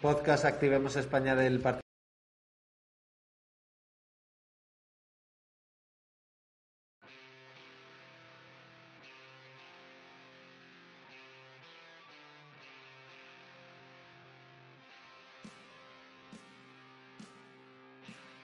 Podcast 0.00 0.44
Activemos 0.44 0.96
España 0.96 1.36
del 1.36 1.60
Partido. 1.60 1.91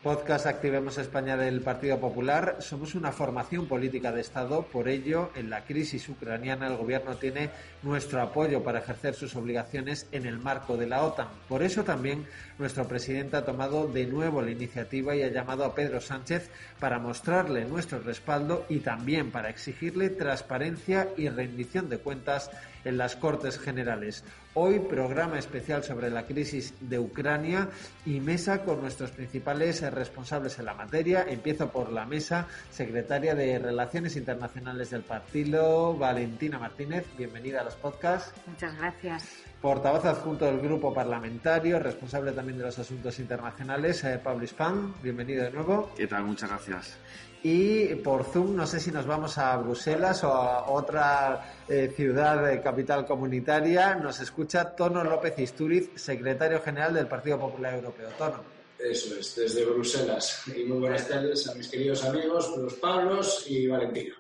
Podcast 0.03 0.47
Activemos 0.47 0.97
España 0.97 1.37
del 1.37 1.61
Partido 1.61 1.99
Popular. 1.99 2.59
Somos 2.61 2.95
una 2.95 3.11
formación 3.11 3.67
política 3.67 4.13
de 4.13 4.21
Estado, 4.21 4.63
por 4.63 4.89
ello, 4.89 5.33
en 5.35 5.51
la 5.51 5.65
crisis 5.65 6.09
ucraniana 6.09 6.69
el 6.69 6.77
Gobierno 6.77 7.17
tiene 7.17 7.51
nuestro 7.83 8.23
apoyo 8.23 8.63
para 8.63 8.79
ejercer 8.79 9.15
sus 9.15 9.35
obligaciones 9.35 10.07
en 10.13 10.25
el 10.25 10.39
marco 10.39 10.77
de 10.77 10.87
la 10.87 11.03
OTAN. 11.03 11.27
Por 11.49 11.65
eso 11.65 11.83
también 11.83 12.27
nuestro 12.61 12.87
presidente 12.87 13.39
ha 13.39 13.45
tomado 13.45 13.89
de 13.89 14.07
nuevo 14.07 14.41
la 14.41 14.53
iniciativa 14.53 15.17
y 15.17 15.23
ha 15.23 15.33
llamado 15.33 15.65
a 15.65 15.75
Pedro 15.75 16.01
Sánchez 16.01 16.49
para 16.79 17.01
mostrarle 17.01 17.65
nuestro 17.65 17.99
respaldo 17.99 18.67
y 18.69 18.79
también 18.79 19.33
para 19.33 19.51
exigirle 19.51 20.11
transparencia 20.11 21.09
y 21.17 21.29
rendición 21.29 21.89
de 21.89 21.99
cuentas 21.99 22.53
en 22.89 22.97
las 22.97 23.17
Cortes 23.17 23.59
Generales. 23.59 24.25
Hoy 24.55 24.81
programa 24.81 25.39
especial 25.39 25.85
sobre 25.85 26.11
la 26.11 26.25
crisis 26.25 26.75
de 26.81 26.99
Ucrania 26.99 27.69
y 28.07 28.19
mesa 28.19 28.65
con 28.65 28.81
nuestros 28.81 29.11
principales 29.11 29.83
responsables 29.93 30.59
en 30.59 30.65
la 30.65 30.75
materia. 30.75 31.27
Empiezo 31.29 31.71
por 31.71 31.93
la 31.93 32.07
mesa, 32.07 32.49
secretaria 32.71 33.35
de 33.35 33.59
Relaciones 33.59 34.17
Internacionales 34.17 34.91
del 34.91 35.03
partido, 35.03 35.97
Valentina 35.97 36.59
Martínez. 36.59 37.07
Bienvenida 37.17 37.61
a 37.61 37.65
los 37.65 37.77
podcasts. 37.77 38.33
Muchas 38.47 38.77
gracias. 38.79 39.29
Portavoz 39.61 40.05
adjunto 40.05 40.47
del 40.47 40.61
grupo 40.61 40.95
parlamentario, 40.95 41.79
responsable 41.79 42.33
también 42.33 42.59
de 42.59 42.65
los 42.65 42.79
asuntos 42.79 43.19
internacionales, 43.19 44.03
eh, 44.05 44.19
Pablo 44.23 44.45
Hispán. 44.45 44.95
Bienvenido 45.03 45.45
de 45.45 45.51
nuevo. 45.51 45.91
¿Qué 45.97 46.07
tal? 46.07 46.25
Muchas 46.25 46.49
gracias. 46.49 46.97
Y 47.43 47.95
por 47.97 48.25
Zoom, 48.25 48.57
no 48.57 48.67
sé 48.67 48.81
si 48.81 48.91
nos 48.91 49.07
vamos 49.07 49.39
a 49.39 49.57
Bruselas 49.57 50.25
o 50.25 50.33
a 50.33 50.71
otra 50.71 51.55
eh, 51.69 51.93
ciudad 51.95 52.53
eh, 52.53 52.61
capital 52.61 53.07
comunitaria, 53.07 53.95
nos 53.95 54.21
escucha 54.21 54.75
Tono 54.75 55.05
López 55.05 55.39
Isturiz, 55.39 55.91
secretario 55.95 56.61
general 56.61 56.95
del 56.95 57.07
Partido 57.07 57.39
Popular 57.39 57.75
Europeo. 57.75 58.09
Tono. 58.19 58.59
Eso 58.79 59.19
es, 59.19 59.35
desde 59.35 59.65
Bruselas. 59.65 60.43
Y 60.55 60.65
muy 60.65 60.79
buenas 60.79 61.09
tardes 61.09 61.49
a 61.49 61.55
mis 61.55 61.69
queridos 61.69 62.05
amigos, 62.05 62.53
los 62.57 62.75
Pablos 62.75 63.45
y 63.49 63.67
Valentina. 63.67 64.15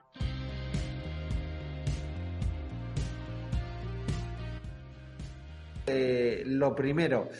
Eh, 5.86 6.42
lo 6.44 6.74
primero, 6.74 7.30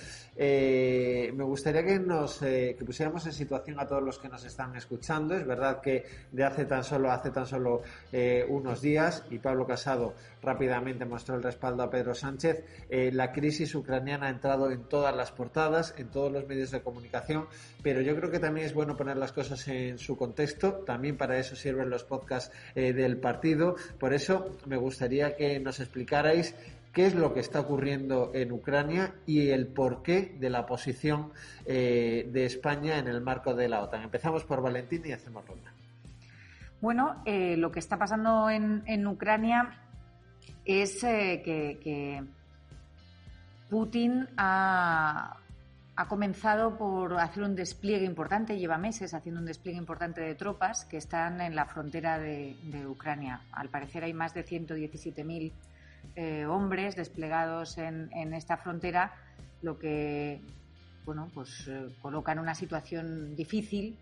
eh, 0.40 1.32
me 1.34 1.42
gustaría 1.42 1.84
que 1.84 1.98
nos 1.98 2.40
eh, 2.42 2.76
pusiéramos 2.86 3.26
en 3.26 3.32
situación 3.32 3.80
a 3.80 3.86
todos 3.88 4.04
los 4.04 4.20
que 4.20 4.28
nos 4.28 4.44
están 4.44 4.76
escuchando. 4.76 5.34
Es 5.34 5.44
verdad 5.44 5.80
que 5.80 6.04
de 6.30 6.44
hace 6.44 6.64
tan 6.64 6.84
solo 6.84 7.10
hace 7.10 7.32
tan 7.32 7.44
solo 7.44 7.82
eh, 8.12 8.46
unos 8.48 8.80
días 8.80 9.24
y 9.30 9.38
Pablo 9.38 9.66
Casado 9.66 10.14
rápidamente 10.40 11.04
mostró 11.04 11.34
el 11.34 11.42
respaldo 11.42 11.82
a 11.82 11.90
Pedro 11.90 12.14
Sánchez. 12.14 12.64
la 12.88 13.32
crisis 13.32 13.74
ucraniana 13.74 14.28
ha 14.28 14.30
entrado 14.30 14.70
en 14.70 14.84
todas 14.84 15.14
las 15.14 15.32
portadas, 15.32 15.92
en 15.98 16.08
todos 16.08 16.30
los 16.30 16.46
medios 16.46 16.70
de 16.70 16.80
comunicación, 16.80 17.48
pero 17.82 18.00
yo 18.00 18.14
creo 18.14 18.30
que 18.30 18.38
también 18.38 18.64
es 18.66 18.72
bueno 18.72 18.96
poner 18.96 19.16
las 19.16 19.32
cosas 19.32 19.66
en 19.66 19.98
su 19.98 20.16
contexto. 20.16 20.84
También 20.86 21.16
para 21.16 21.36
eso 21.36 21.56
sirven 21.56 21.90
los 21.90 22.04
podcasts 22.04 22.54
del 22.76 23.18
partido. 23.18 23.74
Por 23.98 24.14
eso 24.14 24.56
me 24.66 24.76
gustaría 24.76 25.34
que 25.34 25.58
nos 25.58 25.80
explicarais 25.80 26.54
qué 26.98 27.06
es 27.06 27.14
lo 27.14 27.32
que 27.32 27.38
está 27.38 27.60
ocurriendo 27.60 28.32
en 28.34 28.50
Ucrania 28.50 29.14
y 29.24 29.50
el 29.50 29.68
porqué 29.68 30.34
de 30.40 30.50
la 30.50 30.66
posición 30.66 31.30
eh, 31.64 32.28
de 32.32 32.44
España 32.44 32.98
en 32.98 33.06
el 33.06 33.20
marco 33.20 33.54
de 33.54 33.68
la 33.68 33.84
OTAN. 33.84 34.02
Empezamos 34.02 34.42
por 34.42 34.60
Valentín 34.60 35.02
y 35.06 35.12
hacemos 35.12 35.46
ronda. 35.46 35.72
Bueno, 36.80 37.22
eh, 37.24 37.56
lo 37.56 37.70
que 37.70 37.78
está 37.78 37.98
pasando 37.98 38.50
en, 38.50 39.06
Ucrania 39.06 39.78
es 40.64 41.04
eh, 41.04 41.40
que, 41.44 42.24
Putin 43.70 44.26
ha, 44.36 45.36
comenzado 46.08 46.76
por 46.76 47.14
hacer 47.20 47.44
un 47.44 47.54
despliegue 47.54 48.06
importante, 48.06 48.58
lleva 48.58 48.76
meses 48.76 49.14
haciendo 49.14 49.40
un 49.40 49.46
despliegue 49.46 49.78
importante 49.78 50.20
de 50.20 50.34
tropas 50.34 50.84
que 50.84 50.96
están 50.96 51.40
en 51.42 51.54
la 51.54 51.64
frontera 51.64 52.18
de, 52.18 52.56
de 52.64 52.88
Ucrania. 52.88 53.42
Al 53.52 53.68
parecer 53.68 54.02
hay 54.02 54.14
más 54.14 54.34
de 54.34 54.44
117.000 54.44 55.52
eh, 56.16 56.46
hombres 56.46 56.96
desplegados 56.96 57.78
en, 57.78 58.10
esta 58.34 58.56
frontera, 58.56 59.12
lo 59.62 59.78
que 59.78 60.42
bueno, 61.04 61.30
pues 61.32 61.66
eh, 61.68 61.88
coloca 62.02 62.32
en 62.32 62.38
una 62.38 62.54
situación 62.54 63.34
difícil, 63.34 63.96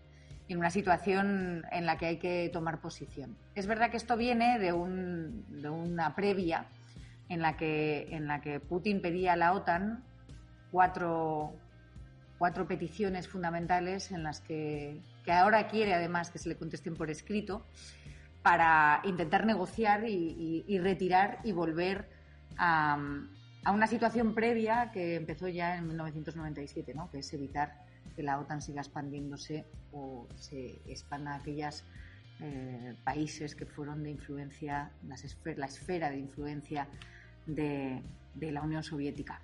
en 0.49 0.57
una 0.57 0.69
situación 0.69 1.63
en 1.71 1.85
la 1.85 1.97
que 1.97 2.05
hay 2.05 2.17
que 2.17 2.49
tomar 2.51 2.81
posición. 2.81 3.37
Es 3.55 3.67
verdad 3.67 3.91
que 3.91 3.97
esto 3.97 4.17
viene 4.17 4.59
de, 4.59 4.73
una 4.73 6.15
previa 6.15 6.65
en 7.29 7.41
la, 7.41 7.55
que, 7.55 8.07
en 8.11 8.27
la 8.27 8.41
que 8.41 8.59
Putin 8.59 9.01
pedía 9.01 9.33
a 9.33 9.35
la 9.35 9.53
OTAN 9.53 10.03
cuatro, 10.71 11.53
cuatro 12.37 12.67
peticiones 12.67 13.27
fundamentales 13.27 14.11
en 14.11 14.23
las 14.23 14.41
que, 14.41 15.01
que 15.23 15.31
ahora 15.31 15.67
quiere 15.67 15.93
además 15.93 16.29
que 16.29 16.39
se 16.39 16.49
le 16.49 16.55
contesten 16.55 16.95
por 16.95 17.09
escrito 17.09 17.63
para 18.41 19.01
intentar 19.03 19.45
negociar 19.45 20.07
y, 20.07 20.77
retirar 20.79 21.39
y 21.43 21.51
volver 21.51 22.09
a, 22.57 22.97
una 23.71 23.87
situación 23.87 24.33
previa 24.33 24.91
que 24.91 25.15
empezó 25.15 25.47
ya 25.49 25.77
en 25.77 25.87
1997, 25.87 26.93
¿no? 26.93 27.11
que 27.11 27.19
es 27.19 27.33
evitar 27.33 27.83
que 28.15 28.23
la 28.23 28.39
OTAN 28.39 28.61
siga 28.61 28.81
expandiéndose 28.81 29.65
o 29.91 30.27
se 30.35 30.79
expanda 30.87 31.33
a 31.33 31.35
aquellos 31.37 31.83
eh, 32.39 32.95
países 33.03 33.55
que 33.55 33.65
fueron 33.65 34.03
de 34.03 34.11
influencia, 34.11 34.91
la 35.03 35.65
esfera 35.65 36.09
de 36.09 36.19
influencia 36.19 36.87
de 37.45 38.01
la 38.39 38.61
Unión 38.61 38.83
Soviética. 38.83 39.41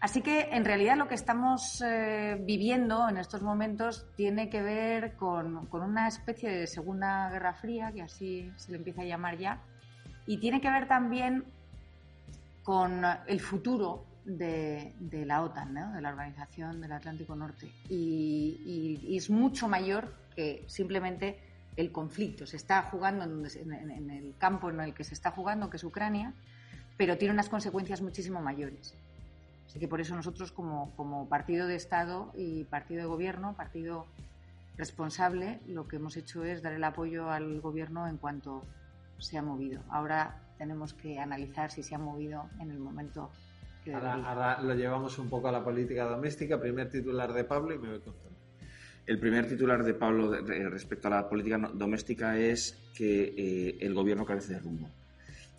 Así 0.00 0.22
que 0.22 0.50
en 0.52 0.64
realidad 0.64 0.96
lo 0.96 1.08
que 1.08 1.16
estamos 1.16 1.82
eh, 1.84 2.40
viviendo 2.40 3.08
en 3.08 3.16
estos 3.16 3.42
momentos 3.42 4.06
tiene 4.16 4.48
que 4.48 4.62
ver 4.62 5.16
con, 5.16 5.68
una 5.72 6.06
especie 6.06 6.50
de 6.50 6.66
Segunda 6.68 7.28
Guerra 7.30 7.54
Fría, 7.54 7.90
que 7.92 8.02
así 8.02 8.52
se 8.56 8.70
le 8.70 8.78
empieza 8.78 9.02
a 9.02 9.06
llamar 9.06 9.38
ya, 9.38 9.60
y 10.26 10.38
tiene 10.38 10.60
que 10.60 10.70
ver 10.70 10.86
también 10.86 11.44
con 12.62 13.02
el 13.26 13.40
futuro 13.40 14.04
de, 14.24 14.92
la 15.26 15.42
OTAN, 15.42 15.74
de 15.74 16.00
la 16.00 16.10
Organización 16.10 16.80
del 16.80 16.92
Atlántico 16.92 17.34
Norte. 17.34 17.72
Y, 17.88 19.16
es 19.16 19.30
mucho 19.30 19.66
mayor 19.66 20.14
que 20.36 20.64
simplemente 20.68 21.40
el 21.76 21.90
conflicto. 21.90 22.46
Se 22.46 22.56
está 22.56 22.82
jugando 22.82 23.24
en 23.24 24.10
el 24.10 24.34
campo 24.38 24.70
en 24.70 24.80
el 24.80 24.94
que 24.94 25.02
se 25.02 25.14
está 25.14 25.32
jugando, 25.32 25.70
que 25.70 25.78
es 25.78 25.84
Ucrania, 25.84 26.34
pero 26.96 27.16
tiene 27.18 27.34
unas 27.34 27.48
consecuencias 27.48 28.00
muchísimo 28.00 28.40
mayores. 28.40 28.94
Así 29.68 29.78
que 29.78 29.86
por 29.86 30.00
eso 30.00 30.16
nosotros 30.16 30.50
como, 30.50 30.96
como 30.96 31.28
partido 31.28 31.66
de 31.66 31.76
Estado 31.76 32.32
y 32.34 32.64
partido 32.64 33.02
de 33.02 33.06
gobierno, 33.06 33.54
partido 33.54 34.06
responsable, 34.78 35.60
lo 35.66 35.86
que 35.86 35.96
hemos 35.96 36.16
hecho 36.16 36.42
es 36.42 36.62
dar 36.62 36.72
el 36.72 36.82
apoyo 36.84 37.30
al 37.30 37.60
gobierno 37.60 38.08
en 38.08 38.16
cuanto 38.16 38.62
se 39.18 39.36
ha 39.36 39.42
movido. 39.42 39.82
Ahora 39.90 40.40
tenemos 40.56 40.94
que 40.94 41.18
analizar 41.18 41.70
si 41.70 41.82
se 41.82 41.94
ha 41.94 41.98
movido 41.98 42.48
en 42.60 42.70
el 42.70 42.78
momento 42.78 43.30
que 43.84 43.92
ahora, 43.92 44.14
ahora, 44.14 44.62
lo 44.62 44.74
llevamos 44.74 45.18
un 45.18 45.28
poco 45.28 45.48
a 45.48 45.52
la 45.52 45.62
política 45.62 46.04
doméstica. 46.04 46.58
Primer 46.58 46.88
titular 46.88 47.30
de 47.32 47.44
Pablo 47.44 47.74
y 47.74 47.78
me 47.78 47.88
voy 47.90 48.00
contando. 48.00 48.38
El 49.06 49.18
primer 49.18 49.48
titular 49.48 49.84
de 49.84 49.94
Pablo 49.94 50.32
respecto 50.70 51.08
a 51.08 51.10
la 51.10 51.28
política 51.28 51.58
doméstica 51.74 52.38
es 52.38 52.90
que 52.94 53.34
eh, 53.36 53.78
el 53.80 53.94
gobierno 53.94 54.24
carece 54.24 54.54
de 54.54 54.60
rumbo. 54.60 54.88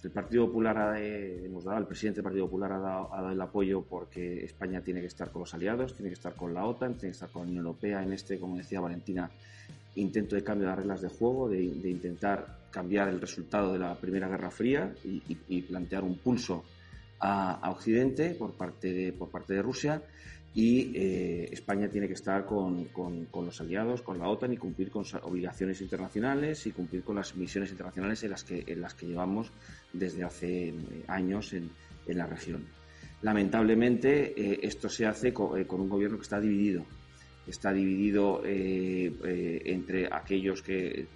El 0.02 0.12
Partido 0.12 0.48
Popular 0.48 0.78
ha, 0.78 1.00
hemos 1.00 1.66
dado, 1.66 1.80
el 1.80 1.86
presidente 1.86 2.18
del 2.18 2.24
Partido 2.24 2.46
Popular 2.46 2.72
ha 2.72 2.80
dado, 2.80 3.32
el 3.32 3.42
apoyo 3.42 3.82
porque 3.82 4.46
España 4.46 4.82
tiene 4.82 5.02
que 5.02 5.08
estar 5.08 5.30
con 5.30 5.42
los 5.42 5.54
aliados, 5.54 5.94
tiene 5.94 6.10
que 6.10 6.14
estar 6.14 6.36
con 6.36 6.54
la 6.54 6.66
OTAN, 6.66 6.94
tiene 6.94 7.10
que 7.10 7.16
estar 7.16 7.30
con 7.30 7.44
la 7.44 7.50
Unión 7.50 7.66
Europea 7.66 8.02
en 8.02 8.14
este, 8.14 8.40
como 8.40 8.56
decía 8.56 8.80
Valentina, 8.80 9.30
intento 9.96 10.36
de 10.36 10.44
cambio 10.44 10.68
de 10.68 10.70
las 10.70 10.80
reglas 10.80 11.02
de 11.02 11.10
juego, 11.10 11.50
de, 11.50 11.62
intentar 11.64 12.60
cambiar 12.72 13.10
el 13.10 13.20
resultado 13.20 13.74
de 13.74 13.80
la 13.80 13.96
Primera 13.96 14.30
Guerra 14.30 14.52
Fría 14.52 14.94
y, 15.04 15.62
plantear 15.64 16.04
un 16.04 16.18
pulso 16.18 16.64
a, 17.20 17.70
Occidente 17.70 18.36
por 18.36 18.54
parte 18.54 18.94
de, 18.94 19.12
por 19.12 19.30
parte 19.30 19.54
de 19.54 19.62
Rusia 19.62 20.02
y 20.54 20.92
eh, 20.96 21.50
España 21.52 21.90
tiene 21.90 22.08
que 22.08 22.14
estar 22.14 22.46
con, 22.46 22.90
los 23.34 23.62
aliados, 23.62 24.02
con 24.02 24.18
la 24.18 24.28
OTAN 24.28 24.54
y 24.54 24.58
cumplir 24.58 24.90
con 24.90 25.06
obligaciones 25.22 25.80
internacionales 25.82 26.66
y 26.66 26.72
cumplir 26.72 27.04
con 27.04 27.16
las 27.16 27.36
misiones 27.36 27.72
internacionales 27.72 28.24
en 28.24 28.32
las 28.32 28.44
que, 28.44 28.64
en 28.66 28.82
las 28.82 28.96
que 28.96 29.08
llevamos 29.08 29.52
desde 29.94 30.24
hace 30.24 30.70
eh, 30.70 30.74
años 31.08 31.54
en, 31.54 31.70
la 32.08 32.26
región. 32.26 32.66
Lamentablemente, 33.22 34.34
eh, 34.36 34.60
esto 34.64 34.90
se 34.90 35.06
hace 35.06 35.32
con, 35.32 35.54
un 35.70 35.90
gobierno 35.90 36.18
que 36.18 36.24
está 36.24 36.40
dividido. 36.40 36.84
Está 37.46 37.72
dividido 37.72 38.42
entre 38.46 40.08
aquellos 40.12 40.62
que 40.62 41.08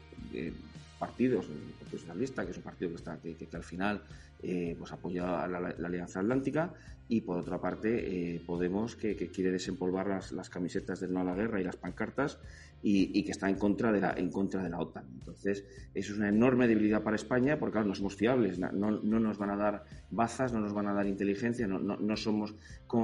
partidos, 1.03 1.47
el 1.47 1.73
Partido 1.79 1.99
Socialista, 1.99 2.45
que 2.45 2.51
es 2.51 2.57
un 2.57 2.63
partido 2.63 2.89
que, 2.91 2.95
está, 2.95 3.17
que, 3.17 3.47
al 3.51 3.63
final 3.63 4.01
pues 4.77 4.91
apoya 4.91 5.43
a 5.43 5.47
la, 5.47 5.75
Alianza 5.85 6.19
Atlántica, 6.19 6.73
y 7.07 7.21
por 7.21 7.37
otra 7.37 7.59
parte 7.59 8.35
eh, 8.35 8.41
Podemos 8.45 8.95
que, 8.95 9.15
quiere 9.15 9.51
desempolvar 9.51 10.07
las, 10.07 10.49
camisetas 10.49 10.99
del 10.99 11.13
no 11.13 11.19
a 11.19 11.23
la 11.23 11.35
guerra 11.35 11.59
y 11.59 11.63
las 11.63 11.75
pancartas 11.75 12.39
y, 12.85 13.23
que 13.23 13.31
está 13.31 13.49
en 13.49 13.55
contra 13.55 13.91
de 13.93 14.01
la 14.01 14.13
en 14.17 14.29
contra 14.29 14.61
de 14.61 14.69
la 14.69 14.79
OTAN. 14.79 15.05
Entonces 15.19 15.63
eso 15.93 16.11
es 16.11 16.17
una 16.17 16.27
enorme 16.27 16.67
debilidad 16.67 17.01
para 17.01 17.15
España 17.15 17.57
porque 17.57 17.73
claro 17.73 17.87
no 17.87 17.95
somos 17.95 18.15
fiables 18.15 18.59
no, 18.59 18.71
no 18.71 19.19
nos 19.19 19.37
van 19.37 19.51
a 19.51 19.55
dar 19.55 19.85
bazas 20.11 20.51
no 20.51 20.59
nos 20.59 20.73
van 20.73 20.87
a 20.87 20.93
dar 20.93 21.07
inteligencia 21.07 21.65
no, 21.65 21.79
no, 21.79 22.17
somos 22.17 22.55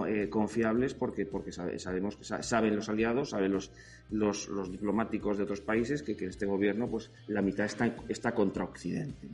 eh, 0.08 0.28
confiables 0.30 0.94
porque 0.94 1.26
porque 1.26 1.52
sabemos 1.52 2.18
que 2.18 2.26
saben 2.26 2.76
los 2.76 2.90
aliados 2.90 3.30
saben 3.30 3.54
los, 3.54 3.72
los, 4.10 4.50
los 4.50 4.70
diplomáticos 4.70 5.38
de 5.38 5.44
otros 5.44 5.62
países 5.62 6.04
que, 6.04 6.18
que 6.18 6.26
este 6.26 6.46
gobierno 6.46 6.90
pues 6.90 7.10
la 7.28 7.42
mitad 7.42 7.66
está 7.66 7.96
está 8.10 8.34
contra 8.34 8.66
Occidente 8.66 9.30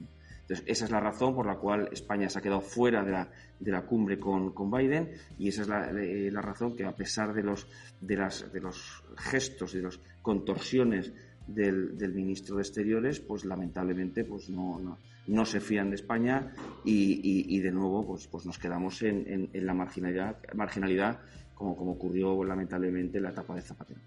entonces, 0.48 0.64
esa 0.68 0.86
es 0.86 0.92
la 0.92 1.00
razón 1.00 1.34
por 1.34 1.48
la 1.48 1.56
cual 1.56 1.90
España 1.92 2.30
se 2.30 2.38
ha 2.38 2.42
quedado 2.42 2.62
fuera 2.62 3.04
de 3.04 3.12
la, 3.12 3.28
de 3.60 3.72
la 3.72 3.82
cumbre 3.82 4.20
con, 4.20 4.54
con, 4.54 4.70
Biden 4.70 5.10
y 5.40 5.48
esa 5.48 5.64
es 5.64 5.68
la, 5.68 5.90
eh, 5.90 6.30
la, 6.32 6.42
razón 6.42 6.76
que, 6.78 6.86
a 6.86 6.96
pesar 6.96 7.34
de 7.34 7.42
los, 7.42 7.68
de, 8.00 8.16
las, 8.16 8.54
de 8.54 8.62
los 8.62 9.04
gestos 9.18 9.74
y 9.74 9.78
de 9.78 9.86
las 9.86 10.00
contorsiones 10.22 11.12
del, 11.48 11.98
del, 11.98 12.14
ministro 12.14 12.58
de 12.58 12.62
Exteriores, 12.62 13.20
pues 13.20 13.44
lamentablemente 13.44 14.24
pues 14.24 14.48
no, 14.52 14.80
no, 14.80 15.00
no 15.26 15.46
se 15.46 15.60
fían 15.60 15.90
de 15.90 15.96
España 15.96 16.54
y, 16.84 17.56
y, 17.56 17.60
de 17.60 17.72
nuevo 17.72 18.06
pues, 18.06 18.28
pues 18.28 18.46
nos 18.46 18.60
quedamos 18.60 19.02
en, 19.02 19.26
en, 19.28 19.50
en 19.52 19.66
la 19.66 19.74
marginalidad, 19.74 20.38
marginalidad 20.54 21.22
como, 21.56 21.76
como 21.76 21.94
ocurrió 21.94 22.44
lamentablemente 22.44 23.18
en 23.18 23.24
la 23.24 23.32
etapa 23.32 23.56
de 23.56 23.64
Zapatero. 23.64 24.00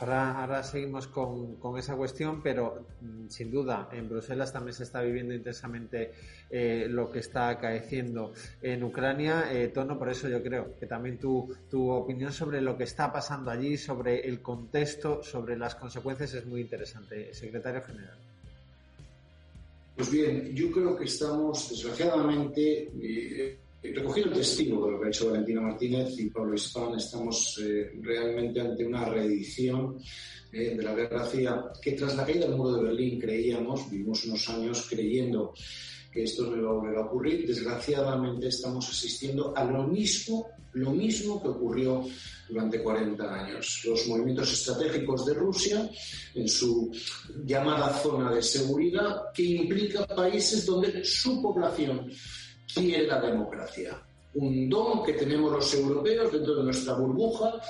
Ahora, 0.00 0.40
ahora 0.40 0.62
seguimos 0.62 1.08
con, 1.08 1.56
con, 1.56 1.76
esa 1.76 1.96
cuestión, 1.96 2.40
pero 2.40 2.86
mm, 3.00 3.28
sin 3.28 3.50
duda 3.50 3.88
en 3.92 4.08
Bruselas 4.08 4.52
también 4.52 4.74
se 4.74 4.84
está 4.84 5.02
viviendo 5.02 5.34
intensamente 5.34 6.12
eh, 6.50 6.86
lo 6.88 7.10
que 7.10 7.18
está 7.18 7.48
acaeciendo 7.48 8.32
en 8.62 8.84
Ucrania. 8.84 9.52
Eh, 9.52 9.68
Tono, 9.68 9.98
por 9.98 10.08
eso 10.08 10.28
yo 10.28 10.40
creo 10.40 10.76
que 10.78 10.86
también 10.86 11.18
tu, 11.18 11.52
tu 11.68 11.90
opinión 11.90 12.32
sobre 12.32 12.60
lo 12.60 12.76
que 12.76 12.84
está 12.84 13.12
pasando 13.12 13.50
allí, 13.50 13.76
sobre 13.76 14.20
el 14.20 14.40
contexto, 14.40 15.22
sobre 15.24 15.58
las 15.58 15.74
consecuencias 15.74 16.32
es 16.34 16.46
muy 16.46 16.60
interesante. 16.60 17.34
Secretario 17.34 17.82
General. 17.82 18.18
Pues 19.96 20.12
bien, 20.12 20.54
yo 20.54 20.70
creo 20.70 20.96
que 20.96 21.06
estamos, 21.06 21.70
desgraciadamente, 21.70 22.88
eh, 23.02 23.58
Recogiendo 23.80 24.32
el 24.32 24.38
testigo 24.38 24.84
de 24.84 24.92
lo 24.92 25.00
que 25.00 25.06
ha 25.06 25.08
hecho 25.08 25.30
Valentina 25.30 25.60
Martínez 25.60 26.18
y 26.18 26.30
Pablo 26.30 26.54
Hispán, 26.54 26.96
estamos 26.96 27.60
eh, 27.62 27.92
realmente 28.00 28.60
ante 28.60 28.84
una 28.84 29.04
reedición 29.04 29.98
eh, 30.52 30.74
de 30.76 30.82
la 30.82 30.94
Guerra 30.94 31.24
Fría 31.24 31.64
que 31.80 31.92
tras 31.92 32.16
la 32.16 32.26
caída 32.26 32.46
del 32.46 32.56
muro 32.56 32.72
de 32.72 32.84
Berlín 32.84 33.20
creíamos, 33.20 33.88
vivimos 33.88 34.24
unos 34.24 34.48
años 34.48 34.84
creyendo 34.90 35.54
que 36.12 36.24
esto 36.24 36.50
no 36.50 36.56
iba 36.56 36.70
a 36.70 36.72
volver 36.72 36.96
a 36.96 37.02
ocurrir. 37.02 37.46
Desgraciadamente 37.46 38.48
estamos 38.48 38.88
asistiendo 38.88 39.56
a 39.56 39.62
lo 39.64 39.86
mismo, 39.86 40.48
lo 40.72 40.90
mismo 40.90 41.40
que 41.40 41.48
ocurrió 41.48 42.04
durante 42.48 42.82
40 42.82 43.44
años. 43.44 43.82
Los 43.84 44.08
movimientos 44.08 44.52
estratégicos 44.52 45.24
de 45.24 45.34
Rusia 45.34 45.88
en 46.34 46.48
su 46.48 46.90
llamada 47.44 47.96
zona 47.98 48.34
de 48.34 48.42
seguridad 48.42 49.32
que 49.32 49.44
implica 49.44 50.04
países 50.06 50.66
donde 50.66 51.04
su 51.04 51.40
población 51.40 52.10
quiere 52.74 53.06
la 53.06 53.20
democracia. 53.20 54.00
Un 54.34 54.68
don 54.68 55.02
que 55.04 55.14
tenemos 55.14 55.50
los 55.52 55.74
europeos 55.74 56.32
dentro 56.32 56.56
de 56.56 56.64
nuestra 56.64 56.94
burbuja, 56.94 57.60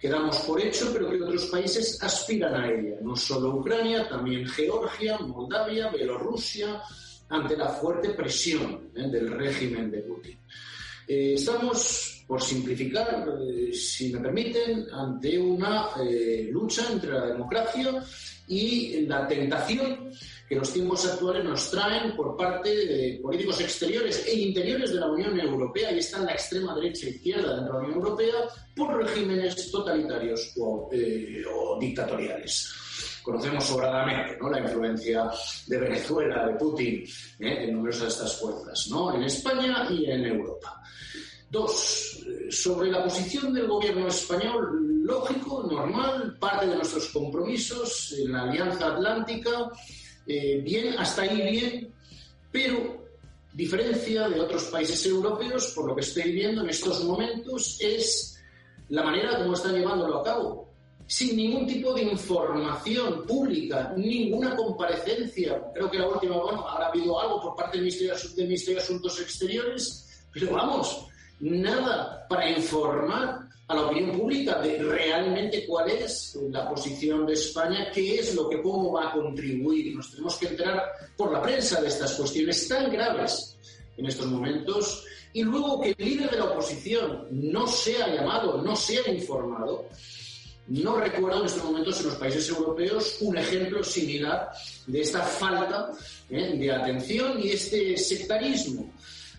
que 0.00 0.08
damos 0.08 0.36
por 0.38 0.60
hecho, 0.60 0.90
pero 0.92 1.10
que 1.10 1.22
otros 1.22 1.46
países 1.46 2.02
aspiran 2.02 2.54
a 2.54 2.70
ella. 2.70 2.96
No 3.02 3.16
solo 3.16 3.56
Ucrania, 3.56 4.08
también 4.08 4.46
Georgia, 4.46 5.18
Moldavia, 5.18 5.88
Bielorrusia, 5.88 6.82
ante 7.28 7.56
la 7.56 7.68
fuerte 7.68 8.10
presión 8.10 8.90
¿eh? 8.94 9.08
del 9.08 9.30
régimen 9.32 9.90
de 9.90 9.98
Putin. 10.02 10.38
Eh, 11.06 11.34
estamos, 11.34 12.17
por 12.28 12.42
simplificar, 12.42 13.26
eh, 13.40 13.72
si 13.72 14.12
me 14.12 14.20
permiten, 14.20 14.86
ante 14.92 15.38
una 15.38 15.88
lucha 16.50 16.82
entre 16.92 17.12
la 17.12 17.26
democracia 17.26 18.04
y 18.46 19.06
la 19.06 19.26
tentación 19.26 20.10
que 20.48 20.56
los 20.56 20.72
tiempos 20.72 21.06
actuales 21.06 21.44
nos 21.44 21.70
traen 21.70 22.16
por 22.16 22.36
parte 22.36 22.70
de 22.70 23.20
políticos 23.22 23.60
exteriores 23.60 24.26
e 24.26 24.40
interiores 24.40 24.92
de 24.92 25.00
la 25.00 25.06
Unión 25.06 25.38
Europea, 25.38 25.92
y 25.92 25.98
están 25.98 26.24
la 26.24 26.32
extrema 26.32 26.74
derecha 26.74 27.06
e 27.06 27.10
izquierda 27.10 27.56
dentro 27.56 27.74
de 27.74 27.80
la 27.80 27.88
Unión 27.88 28.02
Europea, 28.02 28.34
por 28.74 28.96
regímenes 28.96 29.70
totalitarios 29.70 30.54
o, 30.58 30.88
eh, 30.92 31.44
dictatoriales. 31.80 32.72
Conocemos 33.22 33.64
sobradamente 33.64 34.38
¿no? 34.40 34.48
la 34.48 34.60
influencia 34.60 35.30
de 35.66 35.78
Venezuela, 35.78 36.46
de 36.46 36.54
Putin, 36.54 37.04
¿eh? 37.40 37.64
en 37.64 37.74
numerosas 37.74 38.02
de 38.02 38.08
estas 38.08 38.40
fuerzas, 38.40 38.88
¿no? 38.90 39.14
en 39.14 39.24
España 39.24 39.86
y 39.90 40.10
en 40.10 40.24
Europa. 40.24 40.82
Dos, 41.50 42.24
eh, 42.26 42.52
sobre 42.52 42.90
la 42.90 43.04
posición 43.04 43.52
del 43.54 43.66
gobierno 43.66 44.08
español, 44.08 45.02
lógico, 45.02 45.66
normal, 45.70 46.36
parte 46.38 46.66
de 46.66 46.76
nuestros 46.76 47.08
compromisos 47.08 48.14
en 48.18 48.32
la 48.32 48.42
Alianza 48.42 48.94
Atlántica, 48.94 49.70
eh, 50.26 50.60
bien, 50.62 50.94
hasta 50.98 51.22
ahí 51.22 51.50
bien, 51.50 51.94
pero 52.52 53.08
diferencia 53.54 54.28
de 54.28 54.40
otros 54.40 54.64
países 54.64 55.04
europeos, 55.06 55.72
por 55.74 55.86
lo 55.86 55.94
que 55.94 56.02
estoy 56.02 56.32
viendo 56.32 56.62
en 56.62 56.68
estos 56.68 57.02
momentos, 57.04 57.78
es 57.80 58.38
la 58.90 59.02
manera 59.02 59.38
como 59.38 59.54
están 59.54 59.74
llevándolo 59.74 60.20
a 60.20 60.24
cabo. 60.24 60.68
Sin 61.06 61.36
ningún 61.36 61.66
tipo 61.66 61.94
de 61.94 62.02
información 62.02 63.26
pública, 63.26 63.94
ninguna 63.96 64.54
comparecencia. 64.54 65.60
Creo 65.74 65.90
que 65.90 65.98
la 65.98 66.08
última, 66.08 66.36
bueno, 66.36 66.68
habrá 66.68 66.88
habido 66.88 67.18
algo 67.18 67.40
por 67.40 67.56
parte 67.56 67.78
del 67.78 67.86
Ministerio, 67.86 68.14
de 68.14 68.80
Asuntos 68.82 69.18
Exteriores, 69.18 70.26
pero 70.32 70.52
vamos, 70.52 71.07
nada 71.40 72.26
para 72.28 72.50
informar 72.50 73.48
a 73.68 73.74
la 73.74 73.82
opinión 73.82 74.18
pública 74.18 74.60
de 74.60 74.78
realmente 74.78 75.66
cuál 75.66 75.90
es 75.90 76.38
la 76.50 76.68
posición 76.68 77.26
de 77.26 77.34
España, 77.34 77.90
qué 77.92 78.18
es 78.18 78.34
lo 78.34 78.48
que, 78.48 78.62
cómo 78.62 78.92
va 78.92 79.10
a 79.10 79.12
contribuir. 79.12 79.94
Nos 79.94 80.10
tenemos 80.10 80.36
que 80.36 80.46
enterar 80.46 80.82
por 81.16 81.30
la 81.32 81.42
prensa 81.42 81.80
de 81.80 81.88
estas 81.88 82.14
cuestiones 82.14 82.66
tan 82.66 82.90
graves 82.90 83.56
en 83.96 84.06
estos 84.06 84.26
momentos 84.26 85.04
y 85.34 85.42
luego 85.42 85.82
que 85.82 85.90
el 85.90 85.96
líder 85.98 86.30
de 86.30 86.38
la 86.38 86.44
oposición 86.46 87.28
no 87.30 87.66
sea 87.66 88.08
llamado, 88.08 88.62
no 88.62 88.74
sea 88.74 89.06
informado. 89.12 89.86
No 90.68 90.96
recuerdo 90.96 91.40
en 91.40 91.46
estos 91.46 91.64
momentos 91.64 92.00
en 92.00 92.06
los 92.06 92.16
países 92.16 92.48
europeos 92.48 93.18
un 93.20 93.36
ejemplo 93.36 93.82
similar 93.84 94.50
de 94.86 95.00
esta 95.00 95.22
falta 95.22 95.92
¿eh? 96.30 96.56
de 96.58 96.72
atención 96.72 97.40
y 97.42 97.50
este 97.50 97.96
sectarismo 97.96 98.90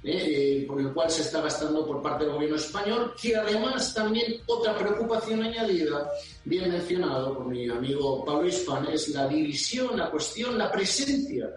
eh, 0.04 0.66
por 0.68 0.80
el 0.80 0.94
cual 0.94 1.10
se 1.12 1.24
está 1.24 1.42
gastando 1.42 1.86
por 1.86 2.02
parte 2.02 2.24
del 2.24 2.34
gobierno 2.34 2.56
español, 2.56 3.14
que 3.22 3.36
además 3.36 3.94
también 3.94 4.42
otra 4.48 4.78
preocupación 4.78 5.44
añadida, 5.44 6.10
bien 6.46 6.72
mencionado 6.72 7.36
por 7.36 7.48
mi 7.48 7.70
amigo 7.70 8.24
Pablo 8.24 8.48
Hispán, 8.48 8.88
es 8.88 9.10
la 9.10 9.28
división, 9.28 9.98
la 9.98 10.10
cuestión, 10.10 10.58
la 10.58 10.72
presencia 10.72 11.50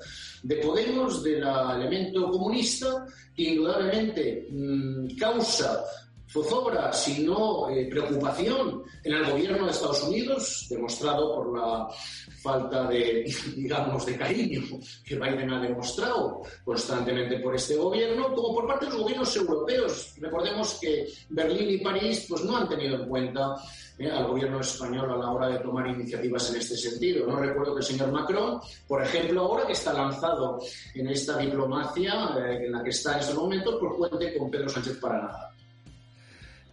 de 0.43 0.57
Podemos, 0.57 1.23
del 1.23 1.45
elemento 1.45 2.31
comunista, 2.31 3.07
que 3.35 3.43
indudablemente 3.45 4.49
mm, 4.51 5.17
causa 5.17 5.85
zozobra, 6.33 6.93
sino 6.93 7.69
eh, 7.69 7.87
preocupación 7.91 8.83
en 9.05 9.13
el 9.13 9.31
gobierno 9.31 9.67
de 9.67 9.73
Estados 9.73 10.03
Unidos, 10.05 10.67
demostrado 10.71 11.35
por 11.35 11.59
la 11.59 11.89
falta 12.43 12.85
de, 12.89 13.25
digamos, 13.57 14.07
de 14.07 14.17
cariño 14.17 14.63
que 15.05 15.17
Biden 15.17 15.53
ha 15.53 15.61
demostrado 15.61 16.43
constantemente 16.65 17.39
por 17.41 17.55
este 17.55 17.77
gobierno, 17.77 18.35
como 18.35 18.55
por 18.55 18.67
parte 18.67 18.87
de 18.87 18.93
los 18.93 19.03
gobiernos 19.03 19.37
europeos. 19.37 20.15
Recordemos 20.19 20.79
que 20.81 21.07
Berlín 21.29 21.71
y 21.71 21.79
París 21.79 22.27
pues, 22.29 22.43
no 22.45 22.57
han 22.57 22.69
tenido 22.69 23.03
en 23.03 23.09
cuenta 23.09 23.57
eh, 23.99 24.11
al 24.11 24.27
gobierno 24.27 24.61
español 24.61 25.11
a 25.11 25.17
la 25.17 25.31
hora 25.31 25.49
de 25.49 25.59
tomar 25.59 25.87
iniciativas 25.87 26.51
en 26.51 26.57
este 26.57 26.77
sentido. 26.77 27.27
No 27.27 27.37
recuerdo 27.37 27.75
que 27.75 27.81
el 27.81 27.87
señor 27.87 28.11
Macron, 28.11 28.61
por 28.89 29.03
ejemplo, 29.03 29.43
ahora 29.43 29.67
que 29.67 29.73
está 29.73 29.93
lanzado 29.93 30.59
en 30.95 31.09
esta 31.09 31.37
diplomacia 31.37 32.35
eh, 32.39 32.67
en 32.67 32.73
la 32.73 32.83
que 32.83 32.91
está 32.91 33.15
en 33.15 33.21
este 33.21 33.35
momento, 33.35 33.79
pues 33.79 33.93
cuente 33.97 34.39
con 34.39 34.51
Pedro 34.51 34.69
Sánchez 34.69 34.99
para 34.99 35.23
nada. 35.23 35.53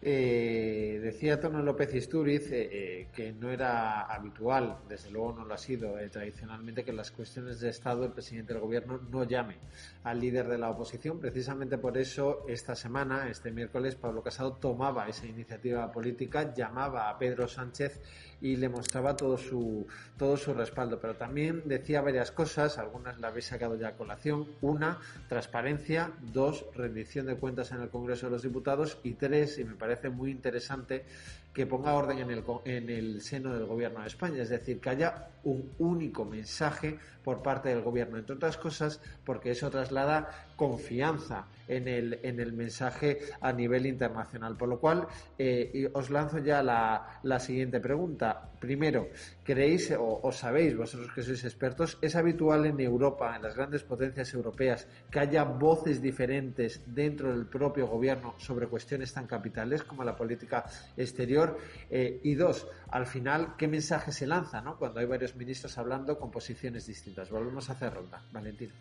Eh, 0.02 0.98
decía 1.04 1.42
Tono 1.42 1.62
López 1.62 1.94
Isturiz 1.94 2.50
eh, 2.54 2.70
eh, 2.72 3.08
que 3.14 3.34
no 3.34 3.52
era 3.52 4.04
habitual, 4.04 4.78
desde 4.88 5.12
luego 5.12 5.34
no 5.34 5.46
lo 5.46 5.54
ha 5.54 5.58
sido 5.58 5.96
tradicionalmente, 6.10 6.86
que 6.86 6.92
en 6.92 6.98
las 6.98 7.12
cuestiones 7.12 7.60
de 7.60 7.70
Estado 7.70 8.06
el 8.06 8.14
presidente 8.14 8.54
del 8.54 8.62
Gobierno 8.62 8.98
no 9.12 9.26
llame 9.26 9.58
al 10.04 10.22
líder 10.22 10.48
de 10.48 10.58
la 10.58 10.70
oposición. 10.70 11.20
Precisamente 11.20 11.78
por 11.78 11.98
eso 11.98 12.46
esta 12.48 12.76
semana, 12.76 13.30
este 13.30 13.52
miércoles, 13.52 13.96
Pablo 13.96 14.24
Casado 14.24 14.54
tomaba 14.54 15.10
esa 15.10 15.26
iniciativa 15.26 15.92
política, 15.92 16.54
llamaba 16.54 17.10
a 17.10 17.18
Pedro 17.20 17.50
Sánchez 17.50 18.00
y 18.42 18.56
le 18.56 18.70
mostraba 18.70 19.16
todo 19.16 19.38
su, 19.38 19.88
todo 20.18 20.38
su 20.38 20.54
respaldo. 20.54 21.00
Pero 21.00 21.16
también 21.16 21.64
decía 21.66 22.02
varias 22.02 22.32
cosas, 22.32 22.78
algunas 22.78 23.20
la 23.20 23.30
habéis 23.30 23.46
sacado 23.46 23.76
ya 23.76 23.90
a 23.90 23.96
colación. 23.96 24.48
Una, 24.62 25.00
transparencia. 25.28 26.12
Dos, 26.34 26.66
rendición 26.76 27.26
de 27.26 27.36
cuentas 27.36 27.72
en 27.72 27.82
el 27.82 27.90
Congreso 27.90 28.28
de 28.28 28.34
los 28.34 28.44
Diputados. 28.44 28.98
Y 29.04 29.14
tres, 29.14 29.58
y 29.60 29.64
me 29.64 29.76
parece 29.76 30.10
muy 30.10 30.32
interesante, 30.32 31.06
que 31.54 31.66
ponga 31.66 31.94
orden 31.94 32.20
en 32.20 32.32
el, 32.32 32.44
en 32.66 32.90
el 32.90 33.22
seno 33.22 33.54
del 33.54 33.66
Gobierno 33.66 34.02
de 34.02 34.08
España, 34.08 34.44
es 34.44 34.50
decir, 34.50 34.80
que 34.80 34.90
haya 34.90 35.30
un 35.44 35.72
único 35.80 36.24
mensaje 36.24 36.98
por 37.24 37.42
parte 37.42 37.70
del 37.70 37.82
Gobierno, 37.82 38.18
entre 38.18 38.36
otras 38.36 38.58
cosas 38.58 39.02
porque 39.26 39.52
eso 39.52 39.70
traslada 39.70 40.48
confianza 40.56 41.48
en 41.70 41.88
el, 41.88 42.20
en 42.24 42.40
el 42.40 42.52
mensaje 42.52 43.20
a 43.40 43.54
nivel 43.54 43.86
internacional. 43.86 44.58
Por 44.58 44.68
lo 44.68 44.80
cual, 44.80 45.08
eh, 45.38 45.90
os 45.94 46.10
lanzo 46.10 46.40
ya 46.40 46.62
la, 46.62 47.22
la, 47.24 47.40
siguiente 47.40 47.80
pregunta. 47.80 48.50
Primero, 48.60 49.10
¿creéis 49.44 49.94
o, 49.98 50.32
sabéis, 50.32 50.76
vosotros 50.76 51.12
que 51.14 51.22
sois 51.22 51.44
expertos, 51.46 51.98
es 52.02 52.16
habitual 52.16 52.66
en 52.66 52.80
Europa, 52.80 53.36
en 53.36 53.44
las 53.44 53.56
grandes 53.56 53.84
potencias 53.84 54.34
europeas, 54.34 54.88
que 55.10 55.20
haya 55.20 55.44
voces 55.44 56.02
diferentes 56.02 56.82
dentro 56.86 57.32
del 57.32 57.46
propio 57.46 57.88
gobierno 57.88 58.36
sobre 58.38 58.68
cuestiones 58.68 59.14
tan 59.14 59.28
capitales 59.28 59.84
como 59.84 60.04
la 60.04 60.16
política 60.16 60.66
exterior? 60.98 61.58
Eh, 61.90 62.20
y 62.24 62.34
dos, 62.36 62.68
al 62.90 63.06
final, 63.06 63.56
¿qué 63.58 63.68
mensaje 63.68 64.12
se 64.12 64.28
lanza 64.28 64.62
¿no? 64.62 64.78
cuando 64.78 65.00
hay 65.00 65.06
varios 65.06 65.36
ministros 65.36 65.78
hablando 65.78 66.18
con 66.18 66.32
posiciones 66.32 66.88
distintas? 66.88 67.30
Volvemos 67.30 67.70
a 67.70 67.74
hacer 67.74 67.94
ronda. 67.94 68.22
Valentín. 68.32 68.72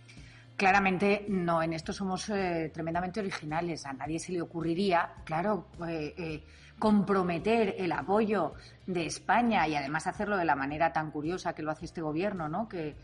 Claramente 0.58 1.24
no, 1.28 1.62
en 1.62 1.72
esto 1.72 1.92
somos 1.92 2.28
eh, 2.30 2.72
tremendamente 2.74 3.20
originales. 3.20 3.86
A 3.86 3.92
nadie 3.92 4.18
se 4.18 4.32
le 4.32 4.42
ocurriría, 4.42 5.08
claro, 5.24 5.68
eh, 5.88 6.44
comprometer 6.80 7.76
el 7.78 7.92
apoyo 7.92 8.54
de 8.84 9.06
España 9.06 9.68
y 9.68 9.76
además 9.76 10.08
hacerlo 10.08 10.36
de 10.36 10.44
la 10.44 10.56
manera 10.56 10.92
tan 10.92 11.12
curiosa 11.12 11.54
que 11.54 11.62
lo 11.62 11.70
hace 11.70 11.84
este 11.84 12.00
gobierno, 12.00 12.48
¿no? 12.48 12.68
Que, 12.68 12.96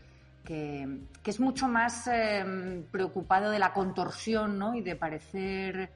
que, 0.43 0.99
que 1.23 1.31
es 1.31 1.39
mucho 1.39 1.69
más 1.69 2.09
preocupado 2.91 3.49
de 3.49 3.59
la 3.59 3.71
contorsión, 3.71 4.59
¿no? 4.59 4.75
Y 4.75 4.81
de 4.81 4.97
parecer, 4.97 5.93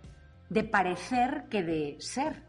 de 0.50 0.64
parecer 0.64 1.48
que 1.50 1.64
de 1.64 1.98
ser 2.00 2.42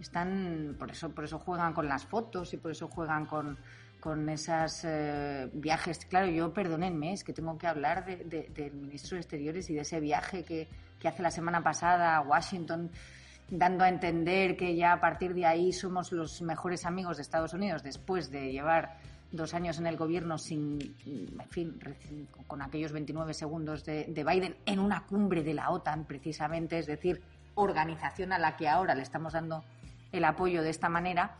están 0.00 0.76
por 0.78 0.92
eso 0.92 1.10
por 1.10 1.24
eso 1.24 1.40
juegan 1.40 1.72
con 1.72 1.88
las 1.88 2.04
fotos 2.04 2.54
y 2.54 2.56
por 2.56 2.70
eso 2.70 2.86
juegan 2.86 3.26
con 3.26 3.58
con 4.00 4.28
esos 4.28 4.84
eh, 4.84 5.48
viajes. 5.52 6.04
Claro, 6.06 6.28
yo 6.28 6.52
perdónenme, 6.52 7.12
es 7.12 7.24
que 7.24 7.32
tengo 7.32 7.56
que 7.58 7.66
hablar 7.66 8.04
del 8.04 8.72
ministro 8.72 9.16
de 9.16 9.20
Exteriores 9.20 9.68
y 9.70 9.74
de 9.74 9.80
ese 9.80 10.00
viaje 10.00 10.44
que, 10.44 10.68
que 10.98 11.08
hace 11.08 11.22
la 11.22 11.30
semana 11.30 11.62
pasada 11.62 12.16
a 12.16 12.20
Washington, 12.20 12.90
dando 13.50 13.84
a 13.84 13.88
entender 13.88 14.56
que 14.56 14.76
ya 14.76 14.92
a 14.92 15.00
partir 15.00 15.34
de 15.34 15.46
ahí 15.46 15.72
somos 15.72 16.12
los 16.12 16.42
mejores 16.42 16.84
amigos 16.84 17.16
de 17.16 17.22
Estados 17.22 17.54
Unidos 17.54 17.82
después 17.82 18.30
de 18.30 18.52
llevar 18.52 18.98
dos 19.32 19.52
años 19.54 19.78
en 19.78 19.86
el 19.86 19.96
gobierno 19.96 20.38
sin, 20.38 20.78
en 21.04 21.48
fin, 21.50 21.80
con 22.46 22.62
aquellos 22.62 22.92
29 22.92 23.34
segundos 23.34 23.84
de, 23.84 24.04
de 24.04 24.24
Biden 24.24 24.56
en 24.64 24.78
una 24.78 25.04
cumbre 25.06 25.42
de 25.42 25.54
la 25.54 25.70
OTAN, 25.70 26.04
precisamente, 26.04 26.78
es 26.78 26.86
decir, 26.86 27.20
organización 27.54 28.32
a 28.32 28.38
la 28.38 28.56
que 28.56 28.68
ahora 28.68 28.94
le 28.94 29.02
estamos 29.02 29.32
dando 29.32 29.64
el 30.12 30.24
apoyo 30.24 30.62
de 30.62 30.70
esta 30.70 30.88
manera, 30.88 31.36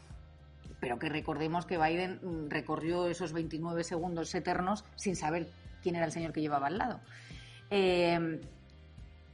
pero 0.80 0.98
que 0.98 1.08
recordemos 1.08 1.66
que 1.66 1.78
Biden 1.78 2.20
mm, 2.22 2.50
recorrió 2.50 3.08
esos 3.08 3.32
29 3.32 3.84
segundos 3.84 4.34
eternos 4.34 4.84
sin 4.96 5.16
saber 5.16 5.48
quién 5.82 5.96
era 5.96 6.06
el 6.06 6.12
señor 6.12 6.32
que 6.32 6.40
llevaba 6.40 6.68
al 6.68 6.78
lado. 6.78 7.00
Eh, 7.70 8.40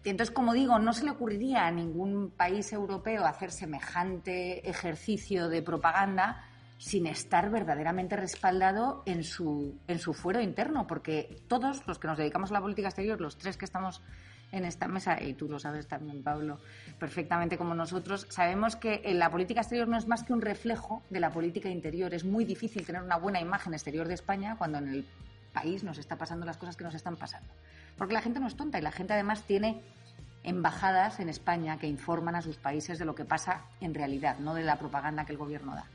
entonces, 0.04 0.34
como 0.34 0.52
digo, 0.52 0.78
no 0.78 0.92
se 0.92 1.04
le 1.04 1.10
ocurriría 1.10 1.66
a 1.66 1.70
ningún 1.70 2.30
país 2.30 2.72
europeo 2.72 3.24
hacer 3.24 3.50
semejante 3.50 4.68
ejercicio 4.68 5.48
de 5.48 5.62
propaganda 5.62 6.44
sin 6.76 7.06
estar 7.06 7.50
verdaderamente 7.50 8.14
respaldado 8.16 9.02
en 9.06 9.24
su, 9.24 9.78
en 9.88 9.98
su 9.98 10.12
fuero 10.12 10.42
interno, 10.42 10.86
porque 10.86 11.40
todos 11.48 11.86
los 11.86 11.98
que 11.98 12.08
nos 12.08 12.18
dedicamos 12.18 12.50
a 12.50 12.54
la 12.54 12.60
política 12.60 12.88
exterior, 12.88 13.18
los 13.20 13.38
tres 13.38 13.56
que 13.56 13.64
estamos 13.64 14.02
en 14.54 14.64
esta 14.64 14.86
mesa, 14.86 15.20
y 15.20 15.34
tú 15.34 15.48
lo 15.48 15.58
sabes 15.58 15.88
también, 15.88 16.22
Pablo, 16.22 16.60
perfectamente 16.98 17.58
como 17.58 17.74
nosotros, 17.74 18.26
sabemos 18.30 18.76
que 18.76 19.02
la 19.14 19.30
política 19.30 19.60
exterior 19.60 19.88
no 19.88 19.98
es 19.98 20.06
más 20.06 20.22
que 20.22 20.32
un 20.32 20.40
reflejo 20.40 21.02
de 21.10 21.20
la 21.20 21.30
política 21.30 21.68
interior. 21.68 22.14
Es 22.14 22.24
muy 22.24 22.44
difícil 22.44 22.86
tener 22.86 23.02
una 23.02 23.16
buena 23.16 23.40
imagen 23.40 23.74
exterior 23.74 24.06
de 24.06 24.14
España 24.14 24.56
cuando 24.56 24.78
en 24.78 24.88
el 24.88 25.06
país 25.52 25.82
nos 25.82 25.98
está 25.98 26.16
pasando 26.16 26.46
las 26.46 26.56
cosas 26.56 26.76
que 26.76 26.84
nos 26.84 26.94
están 26.94 27.16
pasando. 27.16 27.52
Porque 27.96 28.14
la 28.14 28.22
gente 28.22 28.38
no 28.38 28.46
es 28.46 28.56
tonta 28.56 28.78
y 28.78 28.82
la 28.82 28.92
gente 28.92 29.12
además 29.12 29.42
tiene 29.42 29.82
embajadas 30.44 31.18
en 31.18 31.28
España 31.28 31.78
que 31.78 31.88
informan 31.88 32.36
a 32.36 32.42
sus 32.42 32.56
países 32.56 32.98
de 32.98 33.04
lo 33.04 33.14
que 33.14 33.24
pasa 33.24 33.64
en 33.80 33.92
realidad, 33.92 34.38
no 34.38 34.54
de 34.54 34.62
la 34.62 34.78
propaganda 34.78 35.24
que 35.24 35.32
el 35.32 35.38
gobierno 35.38 35.74
da. 35.74 35.86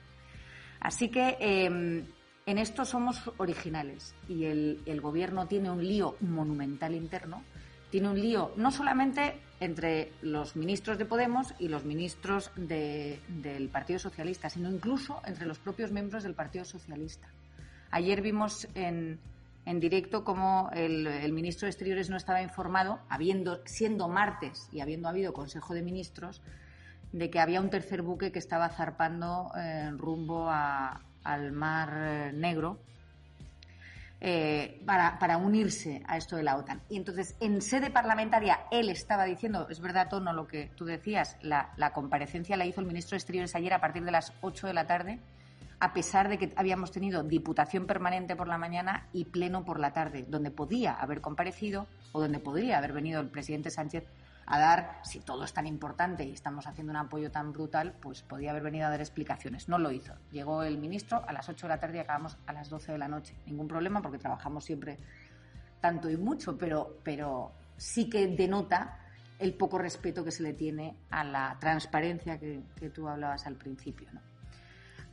Así 0.81 1.09
que 1.09 1.37
em, 1.39 2.05
en 2.45 2.57
esto 2.57 2.83
somos 2.83 3.31
originales 3.37 4.15
y 4.27 4.45
el, 4.45 4.81
el 4.85 4.99
gobierno 4.99 5.45
tiene 5.45 5.69
un 5.69 5.85
lío 5.85 6.17
monumental 6.19 6.95
interno 6.95 7.43
tiene 7.89 8.09
un 8.09 8.19
lío 8.19 8.51
no 8.55 8.71
solamente 8.71 9.39
entre 9.59 10.11
los 10.21 10.55
ministros 10.55 10.97
de 10.97 11.05
Podemos 11.05 11.53
y 11.59 11.67
los 11.67 11.83
ministros 11.83 12.51
del 12.55 13.69
Partido 13.71 13.99
Socialista, 13.99 14.49
sino 14.49 14.71
incluso 14.71 15.21
entre 15.25 15.45
los 15.45 15.59
propios 15.59 15.91
miembros 15.91 16.23
del 16.23 16.33
Partido 16.33 16.65
Socialista. 16.65 17.27
Ayer 17.91 18.21
vimos 18.21 18.67
en, 18.75 19.19
en 19.65 19.79
directo 19.79 20.23
cómo 20.23 20.69
el, 20.73 21.33
ministro 21.33 21.65
de 21.65 21.71
Exteriores 21.71 22.09
no 22.09 22.17
estaba 22.17 22.41
informado, 22.41 22.99
habiendo, 23.09 23.61
siendo 23.65 24.07
martes 24.07 24.69
y 24.71 24.79
habiendo 24.79 25.09
habido 25.09 25.33
Consejo 25.33 25.73
de 25.73 25.81
Ministros, 25.81 26.41
de 27.11 27.29
que 27.29 27.39
había 27.39 27.59
un 27.59 27.69
tercer 27.69 28.01
buque 28.01 28.31
que 28.31 28.39
estaba 28.39 28.69
zarpando 28.69 29.51
en 29.55 29.97
rumbo 29.97 30.49
al 30.49 31.51
Mar 31.51 32.33
Negro 32.33 32.79
eh, 34.21 34.81
para, 34.85 35.17
para, 35.17 35.37
unirse 35.37 36.03
a 36.05 36.17
esto 36.17 36.35
de 36.35 36.43
la 36.43 36.57
OTAN. 36.57 36.81
Y 36.89 36.97
entonces, 36.97 37.35
en 37.39 37.61
sede 37.61 37.89
parlamentaria, 37.89 38.61
él 38.69 38.89
estaba 38.89 39.23
diciendo, 39.23 39.67
es 39.69 39.79
verdad, 39.79 40.09
Tono, 40.09 40.33
lo 40.33 40.45
que 40.45 40.71
tú 40.75 40.83
decías, 40.83 41.37
la, 41.41 41.71
la 41.77 41.93
comparecencia 41.93 42.57
la 42.57 42.65
hizo 42.65 42.81
el 42.81 42.87
ministro 42.87 43.15
de 43.15 43.19
Exteriores 43.19 43.55
ayer 43.55 43.73
a 43.73 43.79
partir 43.79 44.03
de 44.03 44.11
las 44.11 44.33
8 44.41 44.67
de 44.67 44.73
la 44.73 44.87
tarde, 44.87 45.19
a 45.79 45.93
pesar 45.93 46.27
de 46.27 46.37
que 46.37 46.51
habíamos 46.57 46.91
tenido 46.91 47.23
diputación 47.23 47.85
permanente 47.85 48.35
por 48.35 48.49
la 48.49 48.57
mañana 48.57 49.07
y 49.13 49.25
pleno 49.25 49.63
por 49.63 49.79
la 49.79 49.93
tarde, 49.93 50.25
donde 50.27 50.51
podía 50.51 50.93
haber 50.93 51.21
comparecido 51.21 51.87
o 52.11 52.19
donde 52.19 52.39
podría 52.39 52.77
haber 52.77 52.91
venido 52.91 53.21
el 53.21 53.29
presidente 53.29 53.69
Sánchez 53.69 54.03
a 54.51 54.59
dar, 54.59 54.99
si 55.03 55.19
todo 55.19 55.43
es 55.43 55.53
tan 55.53 55.67
importante 55.67 56.23
y 56.25 56.31
estamos 56.31 56.65
haciendo 56.65 56.89
un 56.89 56.97
apoyo 56.97 57.29
tan 57.29 57.53
brutal, 57.53 57.93
pues 58.01 58.23
podía 58.23 58.49
haber 58.49 58.63
venido 58.63 58.87
a 58.87 58.89
dar 58.89 58.99
explicaciones. 58.99 59.69
No 59.69 59.77
lo 59.77 59.91
hizo. 59.91 60.15
Llegó 60.31 60.63
el 60.63 60.79
ministro 60.79 61.23
a 61.27 61.31
las 61.31 61.47
8 61.47 61.67
de 61.67 61.69
la 61.69 61.79
tarde 61.79 61.97
y 61.97 61.99
acabamos 61.99 62.35
a 62.47 62.53
las 62.53 62.67
12 62.67 62.93
de 62.93 62.97
la 62.97 63.07
noche. 63.07 63.35
Ningún 63.45 63.67
problema 63.67 64.01
porque 64.01 64.17
trabajamos 64.17 64.65
siempre 64.65 64.97
tanto 65.79 66.09
y 66.09 66.17
mucho, 66.17 66.57
pero, 66.57 66.97
pero 67.03 67.51
sí 67.77 68.09
que 68.09 68.25
denota 68.25 68.97
el 69.37 69.53
poco 69.53 69.77
respeto 69.77 70.25
que 70.25 70.31
se 70.31 70.41
le 70.41 70.53
tiene 70.53 70.97
a 71.11 71.23
la 71.23 71.55
transparencia 71.59 72.39
que, 72.39 72.63
tú 72.93 73.07
hablabas 73.07 73.45
al 73.45 73.55
principio. 73.55 74.09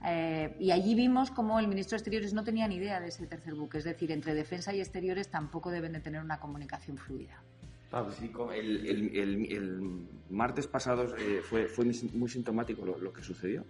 Eh, 0.03 0.57
y 0.59 0.71
allí 0.71 0.95
vimos 0.95 1.31
como 1.31 1.61
el 1.61 1.69
ministro 1.69 1.97
de 1.97 2.01
Exteriores 2.01 2.33
no 2.33 2.43
tenía 2.43 2.67
ni 2.69 2.77
idea 2.77 3.01
de 3.01 3.09
ese 3.09 3.27
tercer 3.27 3.55
buque, 3.55 3.79
es 3.79 3.85
decir, 3.85 4.11
entre 4.13 4.35
defensa 4.35 4.75
y 4.75 4.81
exteriores 4.81 5.29
tampoco 5.31 5.71
deben 5.71 5.93
de 5.93 6.01
tener 6.01 6.23
una 6.23 6.41
comunicación 6.41 6.97
fluida. 6.97 7.43
El, 8.53 10.07
martes 10.31 10.67
pasado 10.67 11.17
eh, 11.17 11.41
fue, 11.43 11.69
muy 12.13 12.29
sintomático 12.29 12.85
lo, 12.85 13.13
que 13.13 13.23
sucedió, 13.23 13.65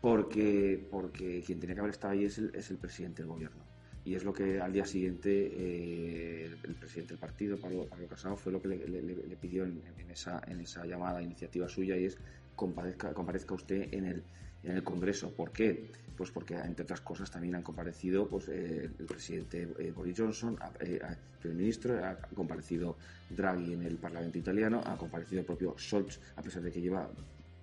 porque, 0.00 0.86
porque 0.90 1.42
quien 1.44 1.60
tenía 1.60 1.74
que 1.74 1.80
haber 1.80 1.92
estado 1.92 2.14
ahí 2.14 2.24
es 2.24 2.38
el, 2.38 2.54
es 2.54 2.70
el 2.70 2.78
presidente 2.78 3.22
del 3.22 3.30
gobierno. 3.30 3.62
y 4.04 4.14
es 4.14 4.24
lo 4.24 4.32
que 4.32 4.60
al 4.60 4.72
día 4.72 4.86
siguiente 4.86 5.30
eh, 5.30 6.56
el, 6.64 6.74
presidente 6.74 7.14
del 7.14 7.20
partido, 7.20 7.58
Pablo, 7.58 7.86
Casado, 8.08 8.36
fue 8.36 8.52
lo 8.52 8.62
que 8.62 8.68
le, 8.68 9.36
pidió 9.36 9.64
en, 9.64 9.82
esa, 10.10 10.40
llamada 10.86 11.22
iniciativa 11.22 11.68
suya 11.68 11.96
y 11.96 12.06
es 12.06 12.18
comparezca, 12.56 13.12
comparezca 13.12 13.54
usted 13.54 13.92
en 13.92 14.22
el 14.64 14.82
Congreso. 14.82 15.30
¿Por 15.34 15.52
qué? 15.52 15.90
Pues 16.20 16.32
porque, 16.32 16.54
entre 16.54 16.82
otras 16.82 17.00
cosas, 17.00 17.30
también 17.30 17.54
han 17.54 17.62
comparecido 17.62 18.28
pues, 18.28 18.46
eh, 18.48 18.90
el 18.98 19.06
presidente 19.06 19.66
eh, 19.78 19.90
Boris 19.90 20.18
Johnson, 20.18 20.54
el 20.78 21.00
primer 21.40 21.56
ministro, 21.56 22.04
ha 22.04 22.14
comparecido 22.34 22.98
Draghi 23.30 23.72
en 23.72 23.84
el 23.84 23.96
Parlamento 23.96 24.36
italiano, 24.36 24.82
ha 24.84 24.98
comparecido 24.98 25.40
el 25.40 25.46
propio 25.46 25.74
Scholz, 25.78 26.20
a 26.36 26.42
pesar 26.42 26.60
de 26.60 26.70
que 26.70 26.82
lleva 26.82 27.08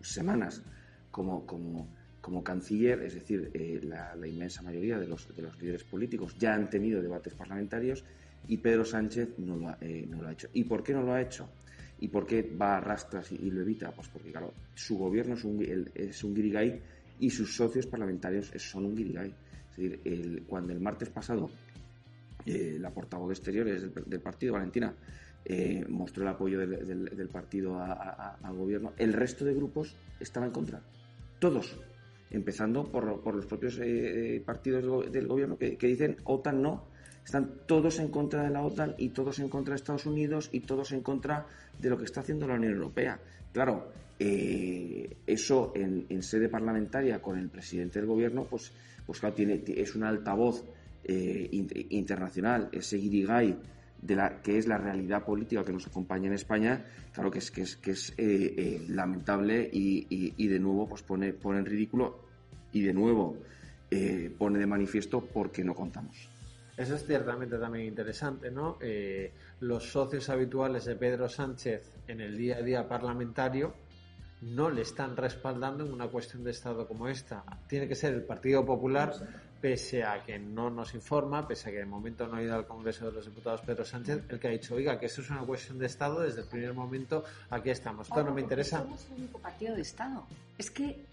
semanas 0.01 0.63
como, 1.11 1.45
como 1.45 1.87
como 2.19 2.43
canciller, 2.43 3.03
es 3.03 3.13
decir, 3.13 3.51
eh, 3.53 3.79
la, 3.83 4.27
inmensa 4.27 4.63
mayoría 4.63 4.97
de 4.97 5.07
los, 5.07 5.33
de 5.35 5.43
los 5.43 5.61
líderes 5.61 5.83
políticos 5.83 6.35
ya 6.39 6.55
han 6.55 6.67
tenido 6.67 6.99
debates 6.99 7.35
parlamentarios 7.35 8.03
y 8.47 8.57
Pedro 8.57 8.83
Sánchez 8.83 9.37
no 9.37 9.55
lo, 9.55 9.69
ha, 9.69 9.77
eh, 9.81 10.07
no 10.09 10.23
lo 10.23 10.29
ha 10.29 10.31
hecho. 10.31 10.49
¿Y 10.51 10.63
por 10.63 10.83
qué 10.83 10.93
no 10.93 11.03
lo 11.03 11.13
ha 11.13 11.21
hecho? 11.21 11.47
¿Y 11.99 12.07
por 12.07 12.25
qué 12.25 12.41
va 12.41 12.77
a 12.77 12.81
rastras 12.81 13.31
y, 13.31 13.49
lo 13.51 13.61
evita? 13.61 13.91
Pues 13.91 14.07
porque, 14.07 14.31
claro, 14.31 14.51
su 14.73 14.97
gobierno 14.97 15.35
es 15.35 15.43
un, 15.43 15.91
es 15.93 16.23
un 16.23 16.33
guirigay 16.33 16.81
y 17.19 17.29
sus 17.29 17.55
socios 17.55 17.87
parlamentarios 17.87 18.51
son 18.57 18.85
un 18.85 18.95
guirigay. 18.95 19.33
Es 19.71 19.77
decir, 19.77 20.01
el, 20.05 20.43
cuando 20.47 20.73
el 20.73 20.79
martes 20.79 21.09
pasado 21.09 21.49
eh, 22.45 22.77
la 22.79 22.91
portavoz 22.91 23.29
de 23.29 23.33
Exteriores 23.33 23.81
del, 23.93 24.19
partido, 24.21 24.53
Valentina, 24.53 24.93
mostró 25.87 26.23
el 26.23 26.29
apoyo 26.29 26.59
del, 26.59 27.29
partido 27.29 27.79
al 27.79 28.55
gobierno, 28.55 28.93
el 28.97 29.13
resto 29.13 29.45
de 29.45 29.53
grupos 29.53 29.95
estaba 30.19 30.45
en 30.45 30.51
contra. 30.51 30.81
Todos 31.39 31.77
empezando 32.29 32.83
por, 32.83 33.21
por 33.21 33.35
los 33.35 33.45
propios 33.45 33.77
eh, 33.79 34.35
eh, 34.35 34.41
partidos 34.41 35.11
del, 35.11 35.27
gobierno 35.27 35.57
que, 35.57 35.77
dicen 35.79 36.17
OTAN 36.23 36.61
no, 36.61 36.87
están 37.27 37.59
todos 37.65 37.99
en 37.99 38.07
contra 38.07 38.43
de 38.43 38.49
la 38.49 38.61
OTAN 38.61 38.95
y 38.97 39.09
todos 39.09 39.39
en 39.39 39.49
contra 39.49 39.73
de 39.73 39.79
Estados 39.79 40.05
Unidos 40.05 40.47
y 40.53 40.61
todos 40.61 40.93
en 40.93 41.01
contra 41.01 41.45
de 41.77 41.89
lo 41.89 41.97
que 41.97 42.05
está 42.05 42.21
haciendo 42.21 42.47
la 42.47 42.53
Unión 42.53 42.71
Europea. 42.71 43.19
Claro, 43.51 43.91
eh, 44.17 45.17
eso 45.27 45.73
en, 45.75 46.23
sede 46.23 46.47
parlamentaria 46.47 47.21
con 47.21 47.37
el 47.37 47.49
presidente 47.49 47.99
del 47.99 48.07
gobierno, 48.07 48.45
pues, 48.49 48.71
pues 49.05 49.19
claro, 49.19 49.35
tiene, 49.35 49.61
es 49.67 49.93
un 49.93 50.05
altavoz 50.05 50.63
internacional, 51.03 52.69
ese 52.71 52.95
guirigay 52.95 53.57
de 54.01 54.15
la 54.15 54.41
que 54.41 54.57
es 54.57 54.65
la 54.65 54.77
realidad 54.77 55.25
política 55.25 55.65
que 55.65 55.73
nos 55.73 55.85
acompaña 55.85 56.27
en 56.27 56.33
España, 56.33 56.85
claro 57.11 57.29
que 57.29 57.39
es 57.39 57.51
que 57.51 57.63
es 57.63 57.75
que 57.75 57.91
es 57.91 58.11
eh, 58.11 58.53
eh, 58.57 58.85
lamentable 58.87 59.69
y, 59.69 60.47
de 60.47 60.59
nuevo 60.59 60.87
pues 60.87 61.03
pone 61.03 61.33
pone 61.33 61.59
en 61.59 61.65
ridículo 61.65 62.19
y 62.71 62.83
de 62.83 62.93
nuevo 62.93 63.35
eh, 63.91 64.31
pone 64.37 64.59
de 64.59 64.65
manifiesto 64.65 65.25
por 65.25 65.51
qué 65.51 65.65
no 65.65 65.73
contamos. 65.73 66.36
Eso 66.77 66.95
es 66.95 67.05
ciertamente 67.05 67.57
también 67.57 67.87
interesante, 67.87 68.51
¿no? 68.51 68.77
los 69.59 69.91
socios 69.91 70.29
habituales 70.29 70.85
de 70.85 70.95
Pedro 70.95 71.27
Sánchez 71.27 71.97
en 72.07 72.21
el 72.21 72.37
día 72.37 72.57
a 72.57 72.61
día 72.61 72.87
parlamentario 72.87 73.73
no 74.41 74.69
le 74.69 74.81
están 74.81 75.17
respaldando 75.17 75.85
en 75.85 75.93
una 75.93 76.07
cuestión 76.07 76.43
de 76.43 76.51
Estado 76.51 76.87
como 76.87 77.07
esta. 77.07 77.43
Tiene 77.67 77.87
que 77.87 77.95
ser 77.95 78.13
el 78.13 78.23
Partido 78.23 78.65
Popular, 78.65 79.13
pese 79.59 80.03
a 80.03 80.23
que 80.23 80.37
no 80.37 80.69
nos 80.69 80.93
informa, 80.93 81.47
pese 81.47 81.69
a 81.69 81.71
que 81.71 81.79
de 81.79 81.85
momento 81.85 82.27
no 82.27 82.37
ha 82.37 82.43
ido 82.43 82.55
al 82.55 82.67
Congreso 82.67 83.07
de 83.07 83.13
los 83.13 83.25
Diputados 83.25 83.61
Pedro 83.61 83.83
Sánchez, 83.83 84.25
el 84.29 84.39
que 84.39 84.47
ha 84.47 84.51
dicho, 84.51 84.75
oiga, 84.75 84.99
que 84.99 85.07
esto 85.07 85.21
es 85.21 85.29
una 85.31 85.41
cuestión 85.41 85.79
de 85.79 85.87
Estado, 85.87 86.21
desde 86.21 86.41
el 86.41 86.47
primer 86.47 86.73
momento 86.73 87.23
aquí 87.49 87.71
estamos. 87.71 88.07
Esto 88.07 88.23
no 88.23 88.33
me 88.33 88.41
interesa. 88.41 88.79
Somos 88.79 89.05
el 89.07 89.17
único 89.17 89.39
partido 89.39 89.75
de 89.75 89.81
Estado. 89.81 90.27
Es 90.57 90.69
que 90.69 91.03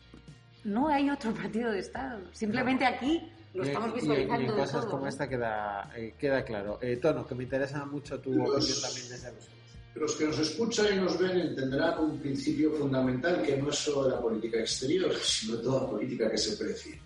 no 0.64 0.88
hay 0.88 1.08
otro 1.08 1.32
partido 1.32 1.70
de 1.70 1.78
Estado. 1.78 2.20
Simplemente 2.32 2.84
aquí 2.84 3.30
lo 3.54 3.62
estamos 3.64 3.94
visualizando. 3.94 4.42
Y, 4.42 4.46
en 4.46 4.52
cosas 4.52 4.84
como 4.86 5.06
esta 5.06 5.28
queda, 5.28 5.90
eh, 5.96 6.14
queda 6.18 6.44
claro. 6.44 6.78
Eh, 6.82 6.96
Tono, 6.96 7.26
que 7.26 7.34
me 7.34 7.44
interesa 7.44 7.84
mucho 7.86 8.20
tu 8.20 8.30
opinión 8.30 8.80
también 8.82 9.08
desde 9.08 9.30
vosotros. 9.30 9.54
Los 9.94 10.16
que 10.16 10.24
nos 10.26 10.38
escuchan 10.40 10.86
y 10.92 11.00
nos 11.00 11.18
ven 11.18 11.38
entenderán 11.38 11.98
un 12.00 12.18
principio 12.18 12.72
fundamental 12.72 13.42
que 13.42 13.56
no 13.56 13.70
es 13.70 13.76
solo 13.76 14.08
de 14.08 14.10
la 14.16 14.20
política 14.20 14.58
exterior, 14.58 15.14
sino 15.14 15.58
toda 15.58 15.88
política 15.88 16.28
que 16.30 16.38
se 16.38 16.56
precie 16.56 17.00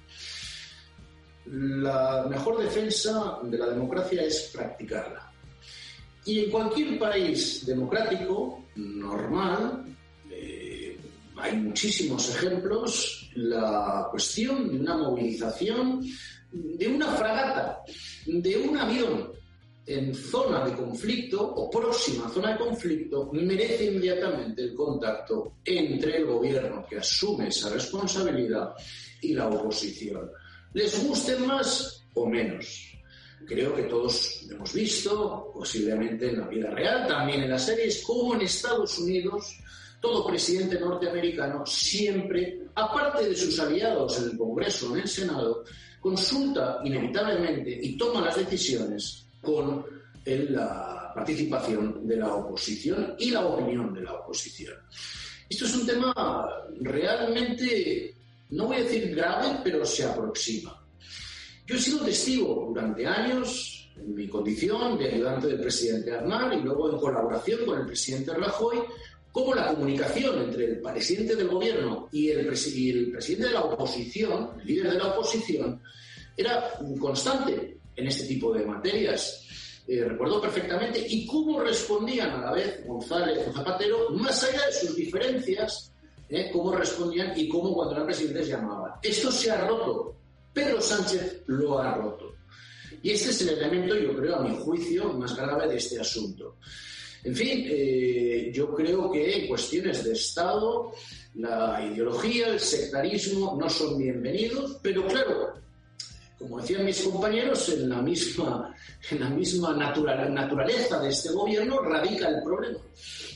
la 1.50 2.26
mejor 2.28 2.59
defensa 2.59 3.38
de 3.43 3.59
la 3.59 3.67
democracia 3.69 4.23
es 4.23 4.50
practicarla. 4.52 5.33
Y 6.25 6.45
en 6.45 6.50
cualquier 6.50 6.99
país 6.99 7.64
democrático, 7.64 8.64
normal, 8.76 9.85
eh, 10.31 10.99
hay 11.37 11.57
muchísimos 11.57 12.28
ejemplos, 12.35 13.31
la 13.35 14.09
cuestión 14.11 14.69
de 14.69 14.81
una 14.81 14.97
movilización 14.97 16.02
de 16.52 16.88
una 16.88 17.12
fragata, 17.12 17.83
de 18.26 18.57
un 18.57 18.76
avión 18.76 19.33
en 19.87 20.14
zona 20.14 20.67
de 20.67 20.75
conflicto 20.75 21.43
o 21.43 21.71
próxima 21.71 22.26
a 22.26 22.31
zona 22.31 22.52
de 22.52 22.59
conflicto, 22.59 23.31
merece 23.33 23.87
inmediatamente 23.87 24.62
el 24.62 24.75
contacto 24.75 25.55
entre 25.64 26.19
el 26.19 26.26
gobierno 26.26 26.85
que 26.88 26.99
asume 26.99 27.49
esa 27.49 27.71
responsabilidad 27.71 28.75
y 29.23 29.33
la 29.33 29.49
oposición 29.49 30.31
les 30.75 31.05
gusten 31.05 31.47
más 31.47 32.05
o 32.14 32.26
menos. 32.26 32.93
Creo 33.47 33.75
que 33.75 33.85
todos 33.85 34.47
hemos 34.50 34.73
visto, 34.73 35.50
posiblemente 35.54 36.28
en 36.28 36.41
la 36.41 36.49
vida 36.49 36.71
real, 36.71 37.06
también 37.06 37.43
en 37.43 37.50
las 37.50 37.65
series, 37.65 38.02
como 38.02 38.34
en 38.34 38.43
Estados 38.43 38.99
Unidos 38.99 39.56
todo 40.00 40.26
presidente 40.26 40.78
norteamericano 40.78 41.67
siempre, 41.67 42.61
aparte 42.75 43.28
de 43.28 43.34
sus 43.34 43.58
aliados 43.58 44.19
en 44.19 44.30
el 44.30 44.39
Congreso 44.39 44.95
en 44.95 45.02
el 45.02 45.08
Senado, 45.08 45.65
consulta 46.00 46.80
inevitablemente 46.84 47.78
y 47.82 47.97
toma 47.97 48.21
las 48.21 48.37
decisiones 48.37 49.26
con 49.41 49.84
la 50.25 51.13
participación 51.15 52.06
de 52.06 52.17
la 52.17 52.34
oposición 52.34 53.15
y 53.19 53.30
la 53.30 53.47
opinión 53.47 53.95
de 53.95 54.02
la 54.02 54.15
oposición. 54.15 54.75
Esto 55.49 55.65
es 55.65 55.75
un 55.75 55.87
tema 55.87 56.15
realmente 56.80 58.15
no 58.50 58.67
voy 58.67 58.76
a 58.76 58.82
decir 58.84 59.15
grave, 59.15 59.61
pero 59.63 59.84
se 59.84 60.04
aproxima. 60.04 60.82
Yo 61.67 61.76
he 61.76 61.78
sido 61.78 62.04
testigo 62.04 62.67
durante 62.69 63.06
años, 63.06 63.91
en 63.97 64.15
mi 64.15 64.26
condición 64.26 64.97
de 64.97 65.13
ayudante 65.13 65.49
del 65.49 65.61
presidente 65.61 66.15
Arnal 66.15 66.58
y 66.58 66.63
luego 66.63 66.91
en 66.91 66.99
colaboración 66.99 67.67
con 67.67 67.80
el 67.80 67.87
presidente 67.87 68.32
Rajoy, 68.32 68.78
cómo 69.32 69.54
la 69.54 69.69
comunicación 69.69 70.43
entre 70.43 70.64
el 70.64 70.80
presidente 70.80 71.36
del 71.36 71.49
gobierno 71.49 72.08
y 72.12 72.30
el, 72.30 72.47
presidente 72.47 73.47
de 73.47 73.52
la 73.52 73.62
oposición, 73.62 74.50
el 74.60 74.67
líder 74.67 74.93
de 74.93 74.99
la 74.99 75.06
oposición, 75.08 75.80
era 76.36 76.73
constante 76.99 77.78
en 77.95 78.06
este 78.06 78.26
tipo 78.26 78.52
de 78.52 78.64
materias. 78.64 79.45
Eh, 79.86 80.04
recuerdo 80.04 80.41
perfectamente, 80.41 81.04
y 81.08 81.26
cómo 81.26 81.60
respondían 81.60 82.30
a 82.30 82.41
la 82.47 82.52
vez 82.52 82.86
González 82.86 83.38
y 83.49 83.52
Zapatero, 83.52 84.10
más 84.10 84.45
allá 84.45 84.67
de 84.67 84.73
sus 84.73 84.95
diferencias, 84.95 85.93
¿eh? 86.28 86.50
cómo 86.52 86.75
respondían 86.75 87.32
y 87.36 87.49
cómo 87.49 87.75
cuando 87.75 87.95
eran 87.95 88.06
presidentes 88.06 88.49
llamaban. 88.49 88.93
Esto 89.02 89.32
se 89.32 89.50
ha 89.50 89.67
roto. 89.67 90.14
Pedro 90.52 90.80
Sánchez 90.80 91.43
lo 91.47 91.78
ha 91.78 91.95
roto. 91.95 92.34
Y 93.02 93.10
este 93.10 93.30
es 93.30 93.43
el 93.43 93.50
elemento, 93.50 93.97
yo 93.97 94.17
creo, 94.17 94.36
a 94.36 94.43
mi 94.43 94.56
juicio, 94.56 95.12
más 95.14 95.36
grave 95.36 95.69
de 95.69 95.76
este 95.76 96.00
asunto. 96.00 96.56
En 97.25 97.35
fin, 97.35 97.65
eh, 97.69 98.50
yo 98.52 98.75
creo 98.75 99.11
que 99.11 99.37
en 99.37 99.49
cuestiones 99.49 100.04
de 100.04 100.13
Estado, 100.13 100.93
la 101.35 101.85
ideología, 101.93 102.49
el 102.49 102.61
sectarismo 102.61 103.57
no 103.61 103.69
son 103.69 103.99
bienvenidos, 103.99 104.78
pero 104.83 105.07
claro, 105.07 105.54
como 106.39 106.61
decían 106.61 106.85
mis 106.85 107.02
compañeros, 107.02 107.69
en 107.71 107.89
la 107.89 108.00
misma, 108.00 108.75
en 109.11 109.21
la 109.21 109.31
misma 109.31 109.75
naturaleza 109.75 111.00
de 111.00 111.09
este 111.09 111.33
gobierno 111.33 111.81
radica 111.83 112.28
el 112.28 112.43
problema 112.43 112.78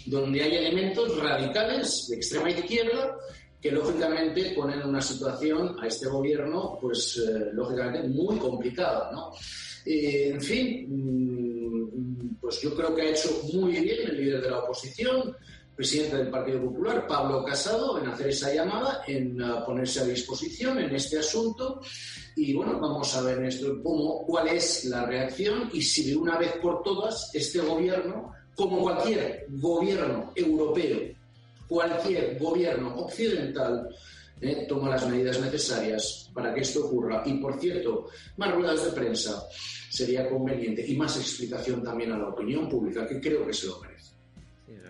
donde 0.07 0.43
hay 0.43 0.57
elementos 0.57 1.17
radicales 1.19 2.07
de 2.09 2.17
extrema 2.17 2.51
izquierda 2.51 3.17
que 3.61 3.71
lógicamente 3.71 4.53
ponen 4.57 4.81
en 4.81 4.89
una 4.89 5.01
situación 5.01 5.77
a 5.81 5.87
este 5.87 6.09
gobierno, 6.09 6.79
pues 6.81 7.17
eh, 7.19 7.51
lógicamente 7.53 8.09
muy 8.09 8.37
complicada, 8.37 9.11
¿no? 9.13 9.33
Eh, 9.87 10.31
en 10.31 10.41
fin, 10.41 10.87
mm, 10.89 11.52
pues 12.43 12.61
yo 12.61 12.75
creo 12.75 12.93
que 12.95 13.03
ha 13.03 13.11
hecho 13.11 13.41
muy 13.55 13.71
bien 13.71 14.11
el 14.11 14.17
líder 14.17 14.43
de 14.43 14.51
la 14.51 14.59
oposición, 14.59 15.37
presidente 15.77 16.17
del 16.17 16.29
Partido 16.29 16.61
Popular, 16.61 17.07
Pablo 17.07 17.45
Casado, 17.45 17.99
en 18.01 18.09
hacer 18.09 18.29
esa 18.29 18.53
llamada, 18.53 19.05
en 19.07 19.41
uh, 19.41 19.65
ponerse 19.65 20.01
a 20.01 20.05
disposición 20.05 20.81
en 20.81 20.93
este 20.95 21.21
asunto. 21.21 21.81
Y 22.35 22.53
bueno, 22.53 22.81
vamos 22.81 23.15
a 23.17 23.23
ver 23.23 23.45
esto, 23.45 23.81
cuál 23.83 24.49
es 24.49 24.85
la 24.87 25.07
reacción 25.07 25.71
y 25.73 25.83
si 25.83 26.11
de 26.11 26.17
una 26.17 26.37
vez 26.37 26.53
por 26.61 26.83
todas 26.83 27.31
este 27.33 27.61
gobierno 27.61 28.33
como 28.57 28.81
cualquier 28.81 29.47
gobierno 29.49 30.33
europeo, 30.35 31.15
cualquier 31.69 32.39
gobierno 32.39 32.97
occidental, 32.97 33.89
eh, 34.43 34.67
toma 34.69 34.91
las 34.91 35.09
medidas 35.09 35.41
necesarias 35.41 36.31
para 36.35 36.53
que 36.53 36.61
esto 36.61 36.87
ocurra. 36.87 37.23
Y 37.25 37.35
por 37.35 37.59
cierto, 37.61 38.09
más 38.37 38.53
ruedas 38.53 38.85
de 38.85 38.91
prensa 38.91 39.45
sería 39.89 40.29
conveniente 40.29 40.85
y 40.87 40.97
más 40.97 41.17
explicación 41.17 41.83
también 41.83 42.13
a 42.13 42.19
la 42.19 42.29
opinión 42.29 42.69
pública, 42.69 43.07
que 43.07 43.21
creo 43.21 43.47
que 43.47 43.55
se 43.55 43.69
lo 43.69 43.81
merece. 43.81 44.15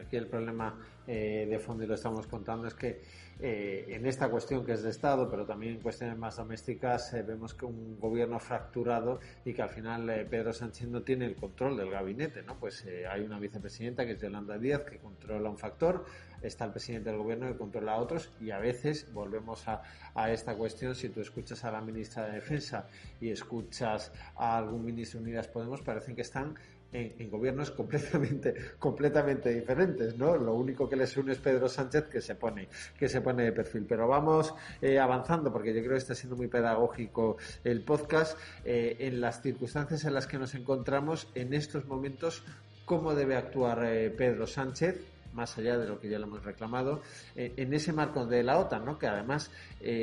aquí 0.01 0.17
el 0.17 0.27
problema 0.27 0.92
eh, 1.07 1.47
de 1.49 1.59
fondo 1.59 1.85
y 1.85 1.87
lo 1.87 1.95
estamos 1.95 2.27
contando 2.27 2.69
es 2.69 2.75
que 2.75 3.01
eh, 3.41 3.87
en 3.89 4.07
esta 4.07 4.29
cuestión 4.31 4.65
que 4.65 4.73
es 4.73 4.83
de 4.83 4.91
Estado, 4.91 5.29
pero 5.29 5.45
también 5.45 5.75
en 5.75 5.81
cuestiones 5.81 6.17
más 6.17 6.37
domésticas, 6.37 7.13
eh, 7.15 7.23
vemos 7.23 7.55
que 7.55 7.65
un 7.65 7.99
gobierno 7.99 8.39
fracturado 8.39 9.19
y 9.45 9.53
que 9.53 9.63
al 9.63 9.71
final 9.71 10.27
Pedro 10.31 10.53
Sánchez 10.53 10.89
no 10.89 11.03
tiene 11.03 11.27
el 11.27 11.35
control 11.35 11.77
del 11.77 11.91
gabinete, 11.91 12.43
¿no? 12.43 12.57
Pues 12.57 12.87
hay 13.11 13.23
una 13.23 13.41
vicepresidenta 13.41 14.07
que 14.07 14.13
es 14.13 14.21
Yolanda 14.21 14.59
Díaz 14.59 14.83
que 14.83 14.99
controla 14.99 15.51
un 15.51 15.59
factor, 15.59 16.05
está 16.41 16.67
el 16.67 16.71
presidente 16.71 17.11
del 17.11 17.19
gobierno 17.19 17.49
que 17.49 17.57
controla 17.57 17.95
a 17.95 17.99
otros 17.99 18.31
y 18.41 18.51
a 18.51 18.59
veces 18.59 19.13
volvemos 19.13 19.67
a, 19.67 19.83
a 20.15 20.31
esta 20.31 20.55
cuestión, 20.55 20.95
si 20.95 21.09
tú 21.09 21.21
escuchas 21.21 21.65
a 21.65 21.73
la 21.73 21.81
ministra 21.81 22.27
de 22.27 22.35
Defensa 22.35 22.87
y 23.21 23.31
escuchas 23.31 24.13
a 24.37 24.59
algún 24.59 24.85
ministro 24.85 25.21
de 25.21 25.27
Unidas 25.27 25.49
Podemos, 25.49 25.83
parecen 25.83 26.15
que 26.15 26.23
están 26.23 26.55
en, 26.93 27.31
gobiernos 27.31 27.71
completamente, 27.71 28.55
completamente 28.79 29.51
diferentes, 29.51 30.17
¿no? 30.17 30.37
Lo 30.37 30.55
único 30.55 30.89
que 30.89 30.97
les 30.97 31.17
une 31.17 31.33
es 31.33 31.39
Pedro 31.39 31.69
Sánchez 31.69 32.05
que 32.05 32.21
se 32.21 32.35
pone, 32.35 32.69
que 32.99 33.09
se 33.09 33.21
pone 33.21 33.45
de 33.45 33.53
perfil. 33.53 33.87
Pero 33.89 34.07
vamos 34.07 34.55
eh, 34.81 34.99
avanzando 34.99 35.53
porque 35.53 35.75
yo 35.75 35.81
creo 35.81 35.93
que 35.93 35.99
está 35.99 36.15
siendo 36.15 36.37
muy 36.37 36.49
pedagógico 36.49 37.37
el 37.65 37.83
podcast 37.83 38.39
eh, 38.65 38.97
en 39.01 39.21
las 39.21 39.43
circunstancias 39.43 40.05
en 40.05 40.15
las 40.15 40.27
que 40.27 40.39
nos 40.39 40.55
encontramos 40.55 41.29
en 41.35 41.55
estos 41.55 41.87
momentos. 41.87 42.45
¿Cómo 42.85 43.15
debe 43.15 43.37
actuar 43.37 43.85
eh, 43.85 44.11
Pedro 44.11 44.47
Sánchez? 44.47 45.09
más 45.33 45.57
allá 45.57 45.79
de 45.79 45.89
lo 45.89 45.99
que 45.99 46.11
ya 46.11 46.19
lo 46.19 46.27
hemos 46.27 46.45
reclamado, 46.45 47.01
en 47.35 47.73
ese 47.73 47.95
marco 47.95 48.27
de 48.27 48.43
la 48.43 48.59
OTAN, 48.59 48.85
¿no? 48.85 48.99
que 48.99 49.07
además 49.07 49.51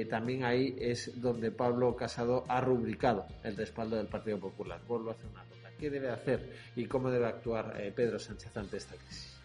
también 0.09 0.43
ahí 0.43 0.75
es 0.79 1.21
donde 1.21 1.51
Pablo 1.51 1.95
Casado 1.95 2.45
ha 2.47 2.59
rubricado 2.61 3.27
el 3.43 3.55
respaldo 3.55 3.95
del 3.97 4.07
Partido 4.07 4.39
Popular. 4.39 4.81
Vuelvo 4.87 5.11
a 5.11 5.13
hacer 5.13 5.27
una 5.27 5.43
qué 5.79 5.89
debe 5.89 6.09
hacer 6.09 6.53
y 6.75 6.85
cómo 6.85 7.09
debe 7.09 7.27
actuar 7.27 7.75
eh, 7.79 7.91
Pedro 7.95 8.19
Sánchez 8.19 8.55
ante 8.57 8.77
esta 8.77 8.95
crisis. 8.95 9.39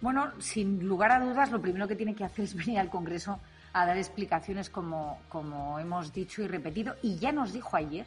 Bueno, 0.00 0.32
sin 0.40 0.86
lugar 0.86 1.12
a 1.12 1.20
dudas, 1.20 1.50
lo 1.50 1.60
primero 1.60 1.86
que 1.86 1.96
tiene 1.96 2.14
que 2.14 2.24
hacer 2.24 2.44
es 2.44 2.54
venir 2.66 2.78
al 2.78 2.90
Congreso 2.90 3.40
a 3.72 3.86
dar 3.86 3.96
explicaciones 3.96 4.70
como, 4.70 5.20
como 5.28 5.78
hemos 5.78 6.12
dicho 6.12 6.42
y 6.42 6.46
repetido. 6.46 6.96
Y 7.02 7.16
ya 7.16 7.32
nos 7.32 7.52
dijo 7.52 7.76
ayer 7.76 8.06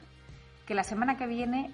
que 0.66 0.76
la 0.76 0.84
semana 0.84 1.18
que 1.18 1.28
viene 1.28 1.72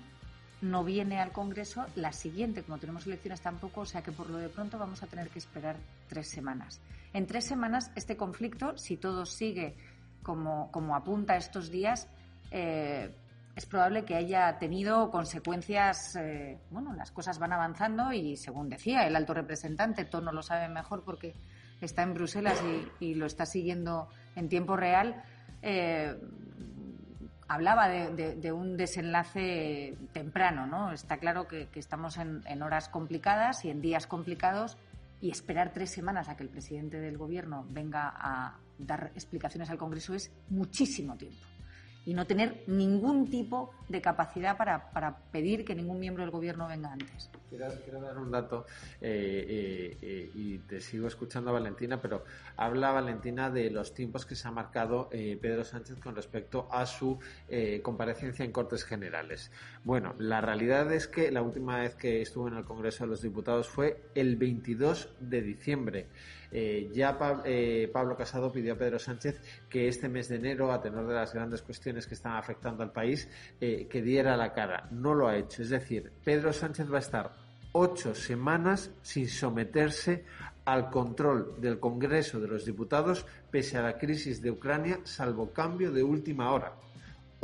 no 0.61 0.83
viene 0.83 1.19
al 1.19 1.31
Congreso, 1.31 1.85
la 1.95 2.13
siguiente, 2.13 2.63
como 2.63 2.77
tenemos 2.77 3.05
elecciones 3.05 3.41
tampoco, 3.41 3.81
o 3.81 3.85
sea 3.85 4.01
que 4.01 4.11
por 4.11 4.29
lo 4.29 4.37
de 4.37 4.49
pronto 4.49 4.79
vamos 4.79 5.03
a 5.03 5.07
tener 5.07 5.29
que 5.29 5.39
esperar 5.39 5.75
tres 6.07 6.29
semanas. 6.29 6.79
En 7.13 7.27
tres 7.27 7.45
semanas, 7.45 7.91
este 7.95 8.15
conflicto, 8.15 8.77
si 8.77 8.97
todo 8.97 9.25
sigue 9.25 9.75
como, 10.23 10.71
como 10.71 10.95
apunta 10.95 11.35
estos 11.35 11.69
días, 11.69 12.07
eh, 12.49 13.13
es 13.55 13.65
probable 13.67 14.03
que 14.03 14.15
haya 14.15 14.57
tenido 14.57 15.11
consecuencias, 15.11 16.15
eh, 16.15 16.59
bueno, 16.71 16.93
las 16.93 17.11
cosas 17.11 17.37
van 17.37 17.53
avanzando 17.53 18.11
y 18.11 18.35
según 18.35 18.69
decía 18.69 19.05
el 19.05 19.15
alto 19.15 19.33
representante, 19.33 20.05
Tono 20.05 20.31
lo 20.31 20.41
sabe 20.41 20.69
mejor 20.69 21.03
porque 21.03 21.35
está 21.79 22.01
en 22.01 22.13
Bruselas 22.15 22.61
y, 22.99 23.13
lo 23.13 23.25
está 23.27 23.45
siguiendo 23.45 24.09
en 24.35 24.49
tiempo 24.49 24.75
real, 24.75 25.23
eh, 25.61 26.17
hablaba 27.47 27.87
de, 27.89 28.51
un 28.51 28.75
desenlace 28.75 29.97
temprano, 30.13 30.65
¿no? 30.65 30.91
Está 30.91 31.17
claro 31.17 31.47
que, 31.47 31.69
estamos 31.75 32.17
en, 32.17 32.41
en, 32.47 32.63
horas 32.63 32.89
complicadas 32.89 33.65
y 33.65 33.69
en 33.69 33.81
días 33.81 34.07
complicados 34.07 34.77
y 35.21 35.29
esperar 35.29 35.73
tres 35.73 35.91
semanas 35.91 36.27
a 36.27 36.35
que 36.35 36.43
el 36.43 36.49
presidente 36.49 36.99
del 36.99 37.17
gobierno 37.17 37.67
venga 37.69 38.11
a 38.15 38.57
dar 38.79 39.11
explicaciones 39.13 39.69
al 39.69 39.77
Congreso 39.77 40.15
es 40.15 40.31
muchísimo 40.49 41.15
tiempo 41.15 41.52
y 42.05 42.13
no 42.13 42.27
tener 42.27 42.63
ningún 42.67 43.29
tipo 43.29 43.71
de 43.89 44.01
capacidad 44.01 44.57
para, 44.57 44.91
para 44.91 45.17
pedir 45.31 45.63
que 45.63 45.75
ningún 45.75 45.99
miembro 45.99 46.23
del 46.23 46.31
gobierno 46.31 46.67
venga 46.67 46.91
antes. 46.91 47.29
Quiero, 47.49 47.67
quiero 47.83 48.01
dar 48.01 48.17
un 48.17 48.31
dato 48.31 48.65
eh, 48.99 49.45
eh, 49.47 49.97
eh, 50.01 50.31
y 50.33 50.57
te 50.59 50.81
sigo 50.81 51.07
escuchando 51.07 51.53
Valentina, 51.53 52.01
pero 52.01 52.25
habla 52.57 52.91
Valentina 52.91 53.49
de 53.49 53.69
los 53.69 53.93
tiempos 53.93 54.25
que 54.25 54.35
se 54.35 54.47
ha 54.47 54.51
marcado 54.51 55.09
Pedro 55.09 55.63
Sánchez 55.63 55.99
con 55.99 56.15
respecto 56.15 56.67
a 56.71 56.85
su 56.85 57.19
comparecencia 57.83 58.43
en 58.43 58.51
Cortes 58.51 58.83
Generales. 58.83 59.51
Bueno, 59.85 60.15
la 60.17 60.39
realidad 60.39 60.93
es 60.93 61.07
que 61.07 61.29
la 61.29 61.41
última 61.41 61.79
vez 61.79 61.95
que 61.95 62.21
estuvo 62.21 62.47
en 62.47 62.55
el 62.55 62.63
Congreso 62.63 63.03
de 63.03 63.09
los 63.09 63.21
Diputados 63.21 63.67
fue 63.67 64.03
el 64.15 64.37
22 64.37 65.09
de 65.19 65.41
diciembre. 65.41 66.07
Eh, 66.53 66.89
ya 66.93 67.17
eh, 67.43 67.89
Pablo 67.91 68.15
Casado 68.15 68.49
pidió 68.49 68.73
a 68.73 68.77
Pedro 68.77 68.97
Sánchez 68.97 69.41
que 69.69 69.89
este 69.89 70.07
mes 70.07 70.29
de 70.29 70.37
enero, 70.37 70.71
a 70.71 70.81
tenor 70.81 71.05
de 71.05 71.15
las 71.15 71.33
grandes 71.33 71.61
cuestiones 71.61 72.07
que 72.07 72.13
están 72.13 72.37
afectando 72.37 72.81
al 72.81 72.93
país, 72.93 73.27
eh, 73.59 73.87
que 73.89 74.01
diera 74.01 74.37
la 74.37 74.53
cara. 74.53 74.87
No 74.89 75.13
lo 75.13 75.27
ha 75.27 75.35
hecho. 75.35 75.61
Es 75.61 75.69
decir, 75.69 76.13
Pedro 76.23 76.53
Sánchez 76.53 76.89
va 76.89 76.97
a 76.97 76.99
estar 76.99 77.31
ocho 77.73 78.15
semanas 78.15 78.89
sin 79.01 79.27
someterse 79.27 80.23
al 80.63 80.89
control 80.91 81.59
del 81.59 81.81
Congreso 81.81 82.39
de 82.39 82.47
los 82.47 82.63
Diputados 82.63 83.25
pese 83.51 83.77
a 83.77 83.81
la 83.81 83.97
crisis 83.97 84.41
de 84.41 84.49
Ucrania, 84.49 85.01
salvo 85.03 85.51
cambio 85.51 85.91
de 85.91 86.03
última 86.03 86.53
hora 86.53 86.73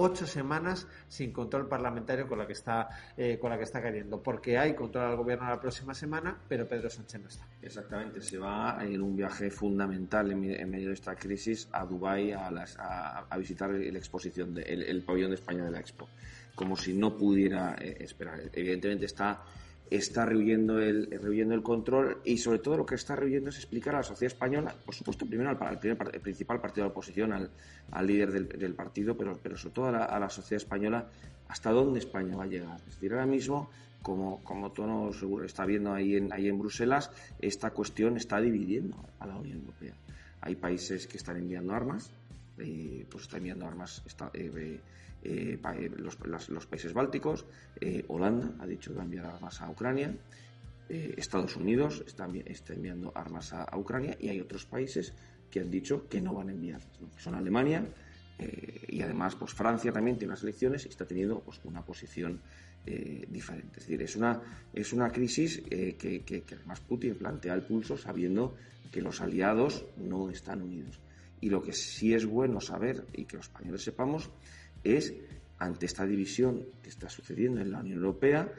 ocho 0.01 0.25
semanas 0.25 0.87
sin 1.07 1.31
control 1.31 1.67
parlamentario 1.67 2.27
con 2.27 2.39
la 2.39 2.47
que 2.47 2.53
está 2.53 2.87
eh, 3.17 3.37
con 3.39 3.49
la 3.49 3.57
que 3.57 3.63
está 3.63 3.81
cayendo, 3.81 4.23
porque 4.23 4.57
hay 4.57 4.73
control 4.73 5.11
al 5.11 5.17
gobierno 5.17 5.47
la 5.47 5.59
próxima 5.59 5.93
semana, 5.93 6.37
pero 6.47 6.67
Pedro 6.67 6.89
Sánchez 6.89 7.21
no 7.21 7.27
está. 7.27 7.45
Exactamente, 7.61 8.21
se 8.21 8.37
va 8.37 8.77
en 8.81 9.01
un 9.01 9.15
viaje 9.15 9.51
fundamental 9.51 10.31
en, 10.31 10.69
medio 10.69 10.87
de 10.87 10.93
esta 10.93 11.15
crisis 11.15 11.67
a 11.71 11.85
Dubái 11.85 12.31
a, 12.31 12.47
a, 13.29 13.37
visitar 13.37 13.69
la 13.69 13.97
exposición, 13.97 14.53
de, 14.53 14.61
el, 14.63 15.03
pabellón 15.03 15.31
de 15.31 15.35
España 15.35 15.65
de 15.65 15.71
la 15.71 15.79
Expo, 15.79 16.07
como 16.55 16.77
si 16.77 16.93
no 16.93 17.17
pudiera 17.17 17.75
eh, 17.79 17.97
esperar. 17.99 18.41
Evidentemente 18.53 19.05
está 19.05 19.43
está 19.89 20.25
rehuyendo 20.25 20.79
el, 20.79 21.09
rehuyendo 21.11 21.55
el 21.55 21.63
control 21.63 22.17
y 22.23 22.37
sobre 22.37 22.59
todo 22.59 22.77
lo 22.77 22.85
que 22.85 22.95
está 22.95 23.15
rehuyendo 23.15 23.49
es 23.49 23.57
explicar 23.57 23.95
a 23.95 23.99
la 23.99 24.03
sociedad 24.03 24.33
española, 24.33 24.75
por 24.85 24.93
supuesto 24.93 25.25
primero 25.25 25.49
al, 25.49 25.79
el 25.81 26.21
principal 26.21 26.61
partido 26.61 26.83
de 26.83 26.89
la 26.89 26.91
oposición, 26.91 27.33
al, 27.33 27.49
al 27.91 28.07
líder 28.07 28.31
del, 28.31 28.73
partido, 28.75 29.17
pero, 29.17 29.37
pero 29.41 29.57
sobre 29.57 29.73
todo 29.73 29.87
a 29.87 30.19
la, 30.19 30.29
sociedad 30.29 30.61
española 30.61 31.07
hasta 31.47 31.71
dónde 31.71 31.99
España 31.99 32.35
va 32.35 32.43
a 32.43 32.47
llegar. 32.47 32.77
Es 32.87 32.95
decir, 32.95 33.11
ahora 33.11 33.25
mismo, 33.25 33.69
como, 34.01 34.43
como 34.43 34.71
Tono 34.71 35.11
seguro 35.13 35.45
está 35.45 35.65
viendo 35.65 35.93
ahí 35.93 36.15
en, 36.15 36.31
ahí 36.31 36.47
en 36.47 36.59
Bruselas, 36.59 37.11
esta 37.39 37.71
cuestión 37.71 38.17
está 38.17 38.39
dividiendo 38.39 38.95
a 39.19 39.25
la 39.25 39.35
Unión 39.35 39.59
Europea. 39.59 39.95
Hay 40.41 40.55
países 40.55 41.07
que 41.07 41.17
están 41.17 41.37
enviando 41.37 41.73
armas, 41.73 42.11
eh, 42.59 43.05
pues 43.09 43.23
están 43.23 43.39
enviando 43.39 43.65
armas 43.65 44.03
eh, 44.33 44.51
eh, 44.55 44.79
eh, 45.23 45.59
los, 45.97 46.65
países 46.67 46.93
bálticos, 46.93 47.45
eh, 47.79 48.05
Holanda 48.07 48.55
ha 48.59 48.65
dicho 48.65 48.91
que 48.91 48.97
va 48.97 49.01
a 49.01 49.05
enviar 49.05 49.25
armas 49.25 49.61
a 49.61 49.69
Ucrania, 49.69 50.15
Estados 50.89 51.55
Unidos 51.55 52.03
está, 52.07 52.27
enviando 52.73 53.11
armas 53.13 53.53
a, 53.53 53.77
Ucrania 53.77 54.17
y 54.19 54.29
hay 54.29 54.39
otros 54.39 54.65
países 54.65 55.13
que 55.51 55.59
han 55.59 55.69
dicho 55.69 56.09
que 56.09 56.19
no 56.19 56.33
van 56.33 56.49
a 56.49 56.51
enviar, 56.51 56.81
son 57.15 57.35
Alemania 57.35 57.85
y 58.87 58.99
además 59.03 59.35
pues 59.35 59.53
Francia 59.53 59.91
también 59.91 60.17
tiene 60.17 60.31
unas 60.31 60.41
elecciones 60.41 60.87
y 60.87 60.89
está 60.89 61.05
teniendo 61.05 61.41
pues, 61.41 61.61
una 61.63 61.85
posición 61.85 62.41
diferente. 63.29 63.77
Es 63.77 63.85
decir, 63.85 64.01
es 64.01 64.15
una, 64.15 64.41
es 64.73 64.91
una 64.91 65.11
crisis 65.11 65.61
que, 65.61 66.23
que 66.25 66.55
además 66.55 66.79
Putin 66.79 67.13
plantea 67.13 67.53
el 67.53 67.61
pulso 67.61 67.95
sabiendo 67.95 68.55
que 68.91 69.01
los 69.01 69.21
aliados 69.21 69.85
no 69.97 70.29
están 70.29 70.61
unidos. 70.61 70.99
Y 71.41 71.49
lo 71.49 71.61
que 71.61 71.73
sí 71.73 72.13
es 72.13 72.25
bueno 72.25 72.59
saber 72.59 73.05
y 73.13 73.25
que 73.25 73.37
los 73.37 73.45
españoles 73.45 73.83
sepamos 73.83 74.29
es, 74.83 75.13
ante 75.57 75.85
esta 75.85 76.05
división 76.05 76.65
que 76.81 76.89
está 76.89 77.09
sucediendo 77.09 77.61
en 77.61 77.71
la 77.71 77.79
Unión 77.79 77.97
Europea, 77.97 78.51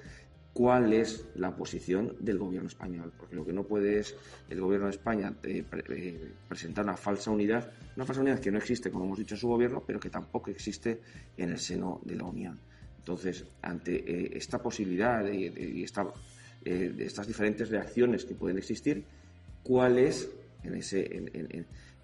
cuál 0.52 0.92
es 0.92 1.26
la 1.37 1.54
posición 1.54 2.16
del 2.20 2.38
gobierno 2.38 2.68
español. 2.68 3.12
Porque 3.16 3.37
lo 3.37 3.44
que 3.44 3.52
no 3.52 3.64
puede 3.64 4.00
es 4.00 4.14
el 4.48 4.61
gobierno 4.61 4.87
de 4.87 4.92
España 4.92 5.35
eh, 5.42 5.64
eh, 5.88 6.33
presentar 6.48 6.85
una 6.85 6.96
falsa 6.96 7.30
unidad, 7.30 7.72
una 7.96 8.04
falsa 8.04 8.22
unidad 8.22 8.40
que 8.40 8.50
no 8.50 8.59
existe, 8.59 8.90
como 8.90 9.04
hemos 9.04 9.18
dicho, 9.18 9.35
en 9.35 9.40
su 9.40 9.48
gobierno, 9.48 9.83
pero 9.87 10.00
que 10.00 10.11
tampoco 10.11 10.50
existe 10.50 11.00
en 11.37 11.50
el 11.50 11.59
seno 11.59 12.00
de 12.04 12.16
la 12.16 12.24
Unión. 12.24 12.59
Entonces, 12.98 13.44
ante 13.62 13.94
eh, 13.96 14.33
esta 14.35 14.61
posibilidad 14.62 15.26
y 15.26 15.83
esta, 15.83 16.06
estas 16.62 17.26
diferentes 17.26 17.70
reacciones 17.70 18.24
que 18.24 18.35
pueden 18.35 18.59
existir, 18.59 19.04
¿cuál 19.62 19.98
es, 19.98 20.28
en 20.62 20.74
ese, 20.74 21.09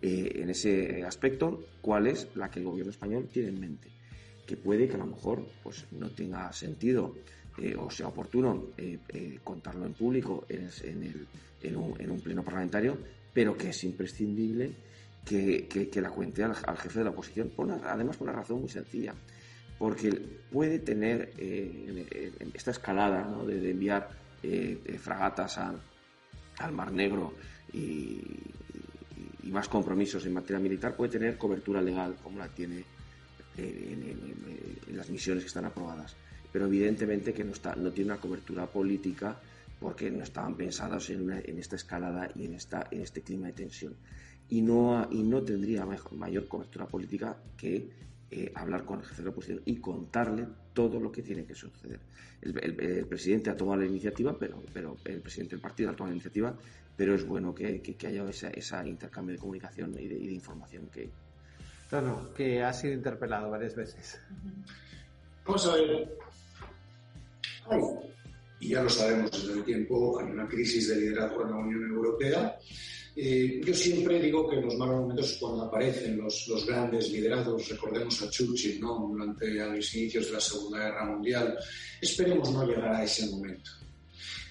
en 0.01 0.51
ese 0.51 1.05
aspecto, 1.05 1.67
cuál 1.83 2.07
es 2.07 2.29
la 2.35 2.51
que 2.51 2.61
el 2.61 2.65
gobierno 2.65 2.91
español 2.91 3.29
tiene 3.31 3.51
en 3.51 3.61
mente? 3.61 3.91
Que 4.47 4.57
puede 4.57 4.89
que 4.89 4.95
a 4.95 4.99
lo 4.99 5.07
mejor 5.07 5.45
pues, 5.63 5.85
no 5.91 6.09
tenga 6.11 6.53
sentido 6.53 7.15
eh, 7.59 7.75
o 7.75 7.91
sea 7.91 8.09
oportuno 8.09 8.67
eh, 8.77 8.99
eh, 9.09 9.39
contarlo 9.43 9.87
en 9.87 9.95
público 9.95 10.45
en, 10.49 10.69
el, 10.85 11.27
en, 11.63 11.77
un, 11.77 11.99
en, 11.99 12.11
un, 12.11 12.21
pleno 12.21 12.43
parlamentario, 12.43 12.99
pero 13.33 13.57
que 13.57 13.71
es 13.71 13.85
imprescindible 13.85 14.73
que, 15.25 15.67
que, 15.67 16.01
la 16.03 16.11
cuente 16.11 16.45
al, 16.45 16.55
jefe 16.55 16.99
de 16.99 17.05
la 17.07 17.11
oposición, 17.11 17.51
además 17.85 18.19
por 18.19 18.29
una 18.29 18.37
razón 18.37 18.61
muy 18.61 18.69
sencilla, 18.69 19.15
porque 19.79 20.11
puede 20.53 20.79
tener 20.81 21.33
esta 22.55 22.71
escalada 22.71 23.27
de, 23.45 23.71
enviar 23.71 24.11
fragatas 24.99 25.59
al 25.59 26.73
Mar 26.73 26.93
Negro 26.93 27.33
y, 27.73 28.21
y 29.43 29.51
más 29.51 29.69
compromisos 29.69 30.25
en 30.27 30.35
materia 30.35 30.61
militar, 30.61 30.95
puede 30.95 31.13
tener 31.13 31.39
cobertura 31.39 31.81
legal 31.81 32.17
como 32.23 32.39
la 32.39 32.49
tiene 32.49 32.85
en, 33.57 34.97
las 34.97 35.11
misiones 35.11 35.45
que 35.45 35.49
están 35.49 35.65
aprobadas. 35.65 36.17
Pero 36.53 36.67
evidentemente 36.67 37.35
que 37.35 37.45
no, 37.45 37.53
está, 37.53 37.75
no 37.77 37.91
tiene 37.91 38.13
una 38.13 38.21
cobertura 38.21 38.67
política 38.67 39.39
porque 39.79 40.11
no 40.11 40.23
estaban 40.23 40.57
pensados 40.57 41.11
en, 41.11 41.31
esta 41.31 41.77
escalada 41.77 42.31
y 42.35 42.47
en, 42.47 42.55
esta, 42.55 42.87
en 42.91 43.03
este 43.03 43.21
clima 43.21 43.49
de 43.49 43.53
tensión. 43.53 43.95
Y 44.49 44.63
no, 44.63 45.09
y 45.11 45.23
no 45.23 45.43
tendría 45.43 45.87
mayor 46.13 46.49
cobertura 46.49 46.87
política 46.87 47.37
que 47.57 47.91
eh, 48.31 48.51
hablar 48.55 48.85
con 48.85 49.01
el 49.01 49.05
jefe 49.05 49.23
de 49.23 49.25
la 49.25 49.31
oposición 49.31 49.63
y 49.65 49.77
contarle 49.77 50.47
todo 50.73 50.99
lo 50.99 51.13
que 51.13 51.23
tiene 51.23 51.45
que 51.45 51.55
suceder. 51.55 52.01
El, 52.41 53.07
presidente 53.07 53.51
ha 53.51 53.57
tomado 53.57 53.81
la 53.81 53.87
iniciativa, 53.87 54.37
pero, 54.39 54.63
pero 54.73 54.97
el 55.05 55.21
presidente 55.21 55.57
del 55.57 55.63
partido 55.63 55.91
ha 55.91 55.97
tomado 55.97 56.11
la 56.11 56.17
iniciativa, 56.17 56.57
pero 56.97 57.15
es 57.15 57.27
bueno 57.27 57.55
que, 57.55 57.83
haya 58.07 58.29
ese 58.29 58.89
intercambio 58.89 59.35
de 59.35 59.39
comunicación 59.39 59.95
y 59.99 60.09
de, 60.09 60.33
información 60.33 60.89
que... 60.89 61.09
no, 61.93 62.33
que 62.35 62.63
ha 62.63 62.73
sido 62.73 62.95
interpelado 62.95 63.51
varias 63.51 63.75
veces. 63.75 64.21
Vamos 65.45 65.67
a 65.67 65.75
ver. 65.75 66.19
y 68.61 68.69
ya 68.71 68.83
lo 68.83 68.91
sabemos 68.91 69.31
desde 69.31 69.59
el 69.59 69.65
tiempo, 69.65 70.19
hay 70.19 70.31
una 70.31 70.49
crisis 70.49 70.89
de 70.89 70.97
liderazgo 70.97 71.43
en 71.43 71.51
la 71.51 71.57
Unión 71.57 71.91
Europea 71.91 72.59
eh, 73.19 73.63
yo 73.65 73.75
siempre 73.75 74.21
digo 74.21 74.47
que 74.47 74.57
en 74.57 74.67
los 74.67 74.77
malos 74.77 75.01
momentos 75.01 75.39
cuando 75.41 75.63
aparecen 75.63 76.19
los, 76.19 76.47
los, 76.49 76.67
grandes 76.67 77.11
liderazgos, 77.11 77.67
recordemos 77.71 78.21
a 78.21 78.29
Churchill 78.29 78.79
¿no? 78.79 79.09
durante 79.11 79.55
los 79.55 79.95
inicios 79.95 80.27
de 80.27 80.33
la 80.33 80.41
Segunda 80.41 80.79
Guerra 80.81 81.07
Mundial, 81.07 81.59
esperemos 82.03 82.53
no 82.53 82.67
llegar 82.67 82.95
a 82.95 83.05
ese 83.05 83.31
momento. 83.31 83.71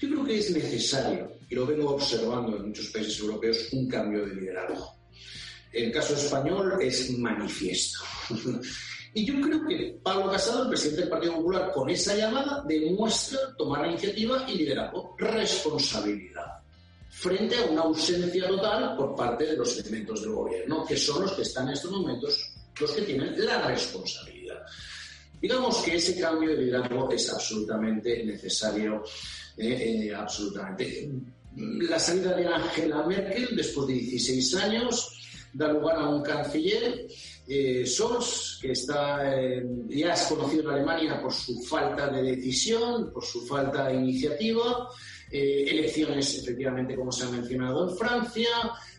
Yo 0.02 0.10
creo 0.10 0.26
que 0.26 0.40
es 0.40 0.50
necesario, 0.50 1.32
y 1.48 1.54
lo 1.54 1.68
vengo 1.68 1.92
observando 1.92 2.58
en 2.58 2.70
muchos 2.70 2.88
países 2.88 3.20
europeos, 3.20 3.70
un 3.72 3.88
cambio 3.88 4.26
de 4.26 4.34
liderazgo. 4.34 4.96
El 5.76 5.92
caso 5.92 6.16
español 6.16 6.78
es 6.82 7.12
manifiesto. 7.18 8.00
y 9.14 9.26
yo 9.26 9.42
creo 9.42 9.68
que 9.68 10.00
Pablo 10.02 10.32
Casado, 10.32 10.64
el 10.64 10.70
presidente 10.70 11.02
del 11.02 11.10
Partido 11.10 11.36
Popular, 11.36 11.72
con 11.74 11.90
esa 11.90 12.16
llamada 12.16 12.64
demuestra 12.68 13.40
tomar 13.58 13.82
la 13.82 13.90
iniciativa 13.90 14.46
y 14.50 14.58
liderazgo, 14.58 15.16
responsabilidad 15.20 16.56
frente 17.10 17.56
a 17.56 17.66
una 17.66 17.82
ausencia 17.84 18.48
total 18.48 18.98
por 18.98 19.16
parte 19.16 19.46
de 19.46 19.56
los 19.56 19.78
elementos 19.80 20.22
del 20.22 20.32
gobierno, 20.32 20.86
que 20.86 20.98
son 20.98 21.22
los 21.22 21.32
que 21.32 21.44
están 21.44 21.68
en 21.68 21.74
estos 21.74 21.92
momentos 21.92 22.52
los 22.80 22.92
que 22.92 23.02
tienen 23.04 23.46
la 23.46 23.68
responsabilidad. 23.68 24.62
Digamos 25.42 25.78
que 25.78 25.96
ese 25.96 26.20
cambio 26.20 26.50
de 26.50 26.64
liderazgo 26.64 27.10
es 27.12 27.32
absolutamente 27.32 28.24
necesario, 28.26 29.04
eh, 29.58 30.08
eh, 30.08 30.14
absolutamente. 30.14 31.10
La 31.56 32.00
salida 32.00 32.36
de 32.36 32.48
Angela 32.48 33.04
Merkel, 33.04 33.56
después 33.56 33.88
de 33.88 33.94
16 33.94 34.56
años, 34.56 35.15
da 35.56 35.70
lugar 35.70 35.96
a 35.98 36.10
un 36.10 36.22
canciller, 36.22 37.08
eh, 37.48 37.86
que 38.62 38.72
está, 38.72 39.24
ya 39.88 40.14
es 40.14 40.22
conocido 40.24 40.64
en 40.64 40.70
Alemania 40.70 41.22
por 41.22 41.32
su 41.32 41.62
falta 41.64 42.10
de 42.10 42.24
decisión, 42.24 43.12
por 43.14 43.24
su 43.24 43.46
falta 43.46 43.88
de 43.88 43.96
iniciativa, 43.96 44.90
eh, 45.32 45.66
elecciones, 45.70 46.38
efectivamente, 46.40 46.96
como 46.96 47.12
se 47.12 47.26
ha 47.26 47.30
mencionado 47.30 47.90
en 47.90 47.98
Francia, 47.98 48.50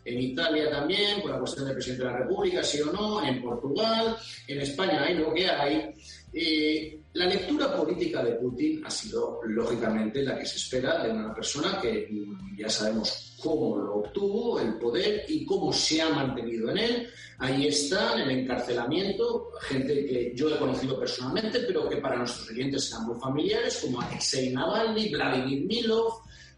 en 0.04 0.20
Italia 0.20 0.70
también, 0.70 1.20
con 1.20 1.32
la 1.32 1.38
cuestión 1.38 1.66
del 1.66 1.74
presidente 1.74 2.04
de 2.04 2.10
la 2.10 2.18
República, 2.18 2.62
sí 2.62 2.80
o 2.80 2.92
no, 2.92 3.24
en 3.24 3.42
Portugal, 3.42 4.16
en 4.48 4.60
España 4.60 5.04
hay 5.04 5.14
lo 5.14 5.32
que 5.34 5.48
hay. 5.48 5.94
Eh, 6.32 7.00
la 7.12 7.26
lectura 7.26 7.76
política 7.76 8.24
de 8.24 8.32
Putin 8.32 8.84
ha 8.84 8.90
sido, 8.90 9.40
lógicamente, 9.46 10.22
la 10.22 10.38
que 10.38 10.46
se 10.46 10.56
espera 10.56 11.02
de 11.02 11.10
una 11.10 11.34
persona 11.34 11.78
que 11.80 12.08
ya 12.56 12.68
sabemos 12.68 13.25
cómo 13.42 13.76
lo 13.76 13.94
obtuvo, 13.96 14.60
el 14.60 14.74
poder 14.74 15.24
y 15.28 15.44
cómo 15.44 15.72
se 15.72 16.00
ha 16.00 16.10
mantenido 16.10 16.70
en 16.70 16.78
él. 16.78 17.08
Ahí 17.38 17.66
está, 17.66 18.14
el 18.22 18.30
encarcelamiento, 18.30 19.50
gente 19.60 20.06
que 20.06 20.32
yo 20.34 20.54
he 20.54 20.58
conocido 20.58 20.98
personalmente, 20.98 21.60
pero 21.60 21.88
que 21.88 21.98
para 21.98 22.16
nuestros 22.16 22.48
clientes 22.48 22.84
serán 22.84 23.06
muy 23.06 23.20
familiares, 23.20 23.80
como 23.82 24.00
Alexei 24.00 24.50
Navalny, 24.50 25.10
Vladimir 25.10 25.66
Milov, 25.66 26.14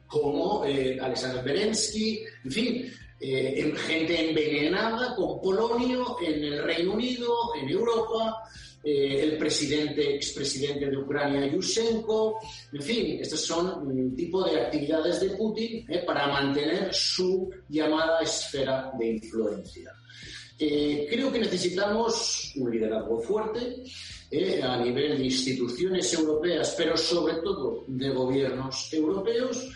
como 0.07 0.65
eh, 0.65 0.99
Alexander 1.01 1.45
Berensky, 1.45 2.25
en 2.45 2.51
fin, 2.51 2.93
eh, 3.21 3.75
gente 3.77 4.29
envenenada 4.29 5.15
con 5.15 5.41
polonio 5.41 6.17
en 6.21 6.45
el 6.45 6.63
Reino 6.63 6.93
Unido, 6.93 7.35
en 7.61 7.69
Europa, 7.69 8.45
eh, 8.83 9.21
el 9.23 9.37
presidente, 9.37 10.15
expresidente 10.15 10.89
de 10.89 10.97
Ucrania, 10.97 11.47
Yushchenko, 11.47 12.39
en 12.73 12.83
fin, 12.83 13.19
estos 13.21 13.41
son 13.41 13.87
un 13.87 14.15
tipo 14.15 14.45
de 14.45 14.61
actividades 14.61 15.21
de 15.21 15.31
Putin 15.31 15.85
para 16.07 16.29
mantener 16.29 16.95
su 16.95 17.51
llamada 17.69 18.21
esfera 18.21 18.93
de 18.97 19.11
influencia. 19.15 19.93
creo 20.57 21.33
que 21.33 21.41
necesitamos 21.41 22.53
un 22.57 22.71
liderazgo 22.71 23.21
fuerte, 23.21 23.83
a 24.63 24.77
nivel 24.77 25.19
de 25.19 25.25
instituciones 25.25 26.13
europeas, 26.15 26.75
pero 26.77 26.97
sobre 26.97 27.35
todo 27.35 27.85
de 27.89 28.11
gobiernos 28.11 28.93
europeos, 28.93 29.69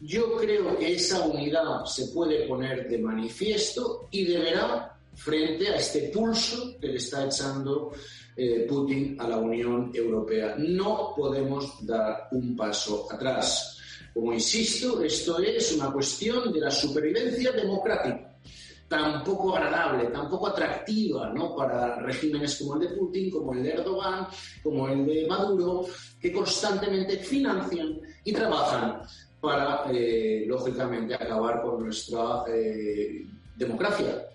yo 0.00 0.36
creo 0.36 0.76
que 0.78 0.94
esa 0.94 1.20
unidad 1.26 1.84
se 1.84 2.08
puede 2.08 2.46
poner 2.46 2.88
de 2.88 2.98
manifiesto 2.98 4.08
y 4.10 4.24
deberá 4.24 4.96
frente 5.14 5.68
a 5.68 5.76
este 5.76 6.10
pulso 6.12 6.78
que 6.78 6.88
le 6.88 6.96
está 6.96 7.24
echando 7.24 7.92
eh, 8.36 8.66
Putin 8.68 9.16
a 9.18 9.28
la 9.28 9.38
Unión 9.38 9.90
Europea. 9.94 10.54
No 10.58 11.14
podemos 11.16 11.86
dar 11.86 12.28
un 12.32 12.54
paso 12.54 13.08
atrás. 13.10 13.78
Como 14.12 14.32
insisto, 14.32 15.02
esto 15.02 15.38
es 15.38 15.72
una 15.72 15.90
cuestión 15.90 16.52
de 16.52 16.60
la 16.60 16.70
supervivencia 16.70 17.52
democrática 17.52 18.36
tan 18.88 19.24
poco 19.24 19.56
agradable, 19.56 20.06
tan 20.10 20.28
poco 20.28 20.48
atractiva 20.48 21.32
¿no? 21.32 21.56
para 21.56 21.96
regímenes 21.96 22.56
como 22.56 22.74
el 22.74 22.88
de 22.88 22.94
Putin, 22.94 23.30
como 23.30 23.52
el 23.52 23.62
de 23.62 23.70
Erdogan, 23.70 24.28
como 24.62 24.88
el 24.88 25.04
de 25.04 25.26
Maduro, 25.26 25.86
que 26.20 26.32
constantemente 26.32 27.16
financian 27.18 28.00
y 28.24 28.32
trabajan 28.32 29.02
para, 29.46 29.84
eh, 29.92 30.44
lógicamente, 30.44 31.14
acabar 31.14 31.62
con 31.62 31.84
nuestra 31.84 32.42
eh, 32.48 33.24
democracia. 33.54 34.26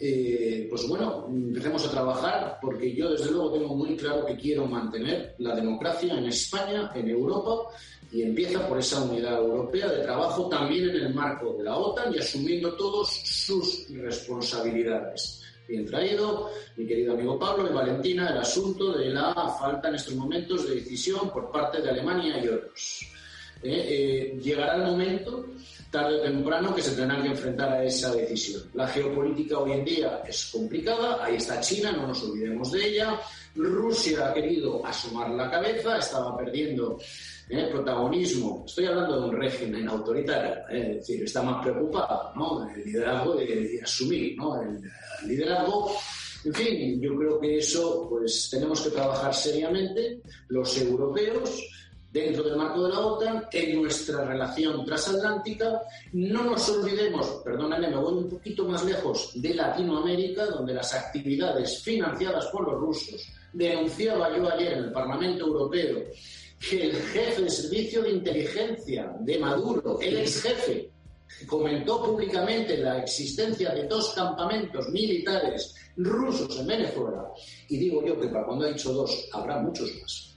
Eh, 0.00 0.66
pues 0.68 0.88
bueno, 0.88 1.26
empecemos 1.28 1.86
a 1.86 1.90
trabajar 1.92 2.58
porque 2.60 2.92
yo 2.92 3.08
desde 3.10 3.30
luego 3.30 3.52
tengo 3.52 3.76
muy 3.76 3.96
claro 3.96 4.26
que 4.26 4.36
quiero 4.36 4.66
mantener 4.66 5.36
la 5.38 5.54
democracia 5.54 6.18
en 6.18 6.26
España, 6.26 6.90
en 6.92 7.08
Europa, 7.08 7.70
y 8.10 8.22
empieza 8.22 8.66
por 8.66 8.80
esa 8.80 9.00
unidad 9.04 9.38
europea 9.38 9.86
de 9.92 10.02
trabajo 10.02 10.48
también 10.48 10.90
en 10.90 10.96
el 10.96 11.14
marco 11.14 11.54
de 11.56 11.62
la 11.62 11.76
OTAN 11.76 12.12
y 12.12 12.18
asumiendo 12.18 12.74
todos 12.74 13.08
sus 13.12 13.86
responsabilidades. 13.90 15.40
Bien 15.68 15.86
traído, 15.86 16.50
mi 16.76 16.84
querido 16.84 17.12
amigo 17.12 17.38
Pablo 17.38 17.70
y 17.70 17.74
Valentina, 17.74 18.30
el 18.30 18.38
asunto 18.38 18.92
de 18.92 19.10
la 19.10 19.34
falta 19.60 19.88
en 19.88 19.94
estos 19.94 20.14
momentos 20.16 20.68
de 20.68 20.76
decisión 20.76 21.30
por 21.30 21.52
parte 21.52 21.80
de 21.80 21.90
Alemania 21.90 22.42
y 22.42 22.48
otros. 22.48 23.17
Eh, 23.62 24.34
eh, 24.34 24.40
llegará 24.40 24.76
el 24.76 24.82
momento, 24.82 25.46
tarde 25.90 26.20
o 26.20 26.22
temprano, 26.22 26.74
que 26.74 26.82
se 26.82 26.94
tendrán 26.94 27.22
que 27.22 27.30
enfrentar 27.30 27.72
a 27.72 27.84
esa 27.84 28.14
decisión. 28.14 28.62
La 28.74 28.86
geopolítica 28.86 29.58
hoy 29.58 29.72
en 29.72 29.84
día 29.84 30.22
es 30.26 30.50
complicada, 30.52 31.24
ahí 31.24 31.36
está 31.36 31.60
China, 31.60 31.92
no 31.92 32.06
nos 32.06 32.22
olvidemos 32.22 32.70
de 32.70 32.86
ella. 32.86 33.18
Rusia 33.56 34.28
ha 34.28 34.34
querido 34.34 34.84
asomar 34.86 35.30
la 35.30 35.50
cabeza, 35.50 35.98
estaba 35.98 36.36
perdiendo 36.36 36.98
eh, 37.48 37.68
protagonismo. 37.72 38.64
Estoy 38.64 38.86
hablando 38.86 39.20
de 39.20 39.28
un 39.28 39.36
régimen 39.36 39.88
autoritario, 39.88 40.68
es 40.70 40.96
decir, 40.96 41.24
está 41.24 41.42
más 41.42 41.64
preocupado 41.64 42.32
¿no? 42.36 42.68
el 42.70 42.84
liderazgo 42.84 43.34
de, 43.34 43.80
asumir 43.82 44.36
¿no? 44.36 44.62
el, 44.62 44.80
el 45.22 45.28
liderazgo. 45.28 45.96
En 46.44 46.54
fin, 46.54 47.00
yo 47.00 47.16
creo 47.16 47.40
que 47.40 47.58
eso 47.58 48.06
pues 48.08 48.48
tenemos 48.48 48.80
que 48.82 48.90
trabajar 48.90 49.34
seriamente 49.34 50.20
los 50.46 50.78
europeos 50.80 51.60
dentro 52.10 52.42
del 52.42 52.56
marco 52.56 52.84
de 52.84 52.92
la 52.92 53.00
OTAN, 53.00 53.46
en 53.52 53.82
nuestra 53.82 54.24
relación 54.24 54.84
transatlántica. 54.84 55.82
No 56.12 56.44
nos 56.44 56.68
olvidemos, 56.70 57.26
perdóname, 57.44 57.88
me 57.88 57.96
voy 57.96 58.14
un 58.14 58.28
poquito 58.28 58.64
más 58.64 58.84
lejos, 58.84 59.30
de 59.34 59.54
Latinoamérica, 59.54 60.46
donde 60.46 60.74
las 60.74 60.94
actividades 60.94 61.82
financiadas 61.82 62.46
por 62.46 62.64
los 62.64 62.80
rusos, 62.80 63.28
denunciaba 63.52 64.36
yo 64.36 64.50
ayer 64.50 64.74
en 64.74 64.84
el 64.84 64.92
Parlamento 64.92 65.46
Europeo 65.46 66.04
que 66.58 66.82
el 66.90 66.96
jefe 66.96 67.42
de 67.42 67.50
servicio 67.50 68.02
de 68.02 68.10
inteligencia 68.10 69.12
de 69.20 69.38
Maduro, 69.38 69.98
el 70.00 70.18
ex 70.18 70.42
jefe, 70.42 70.90
comentó 71.46 72.02
públicamente 72.02 72.78
la 72.78 72.98
existencia 72.98 73.70
de 73.70 73.86
dos 73.86 74.12
campamentos 74.14 74.88
militares 74.88 75.74
rusos 75.96 76.58
en 76.58 76.66
Venezuela, 76.66 77.28
y 77.68 77.78
digo 77.78 78.04
yo 78.04 78.18
que 78.18 78.28
para 78.28 78.44
cuando 78.44 78.64
ha 78.64 78.68
dicho 78.68 78.92
dos, 78.92 79.28
habrá 79.32 79.60
muchos 79.60 79.88
más 80.00 80.27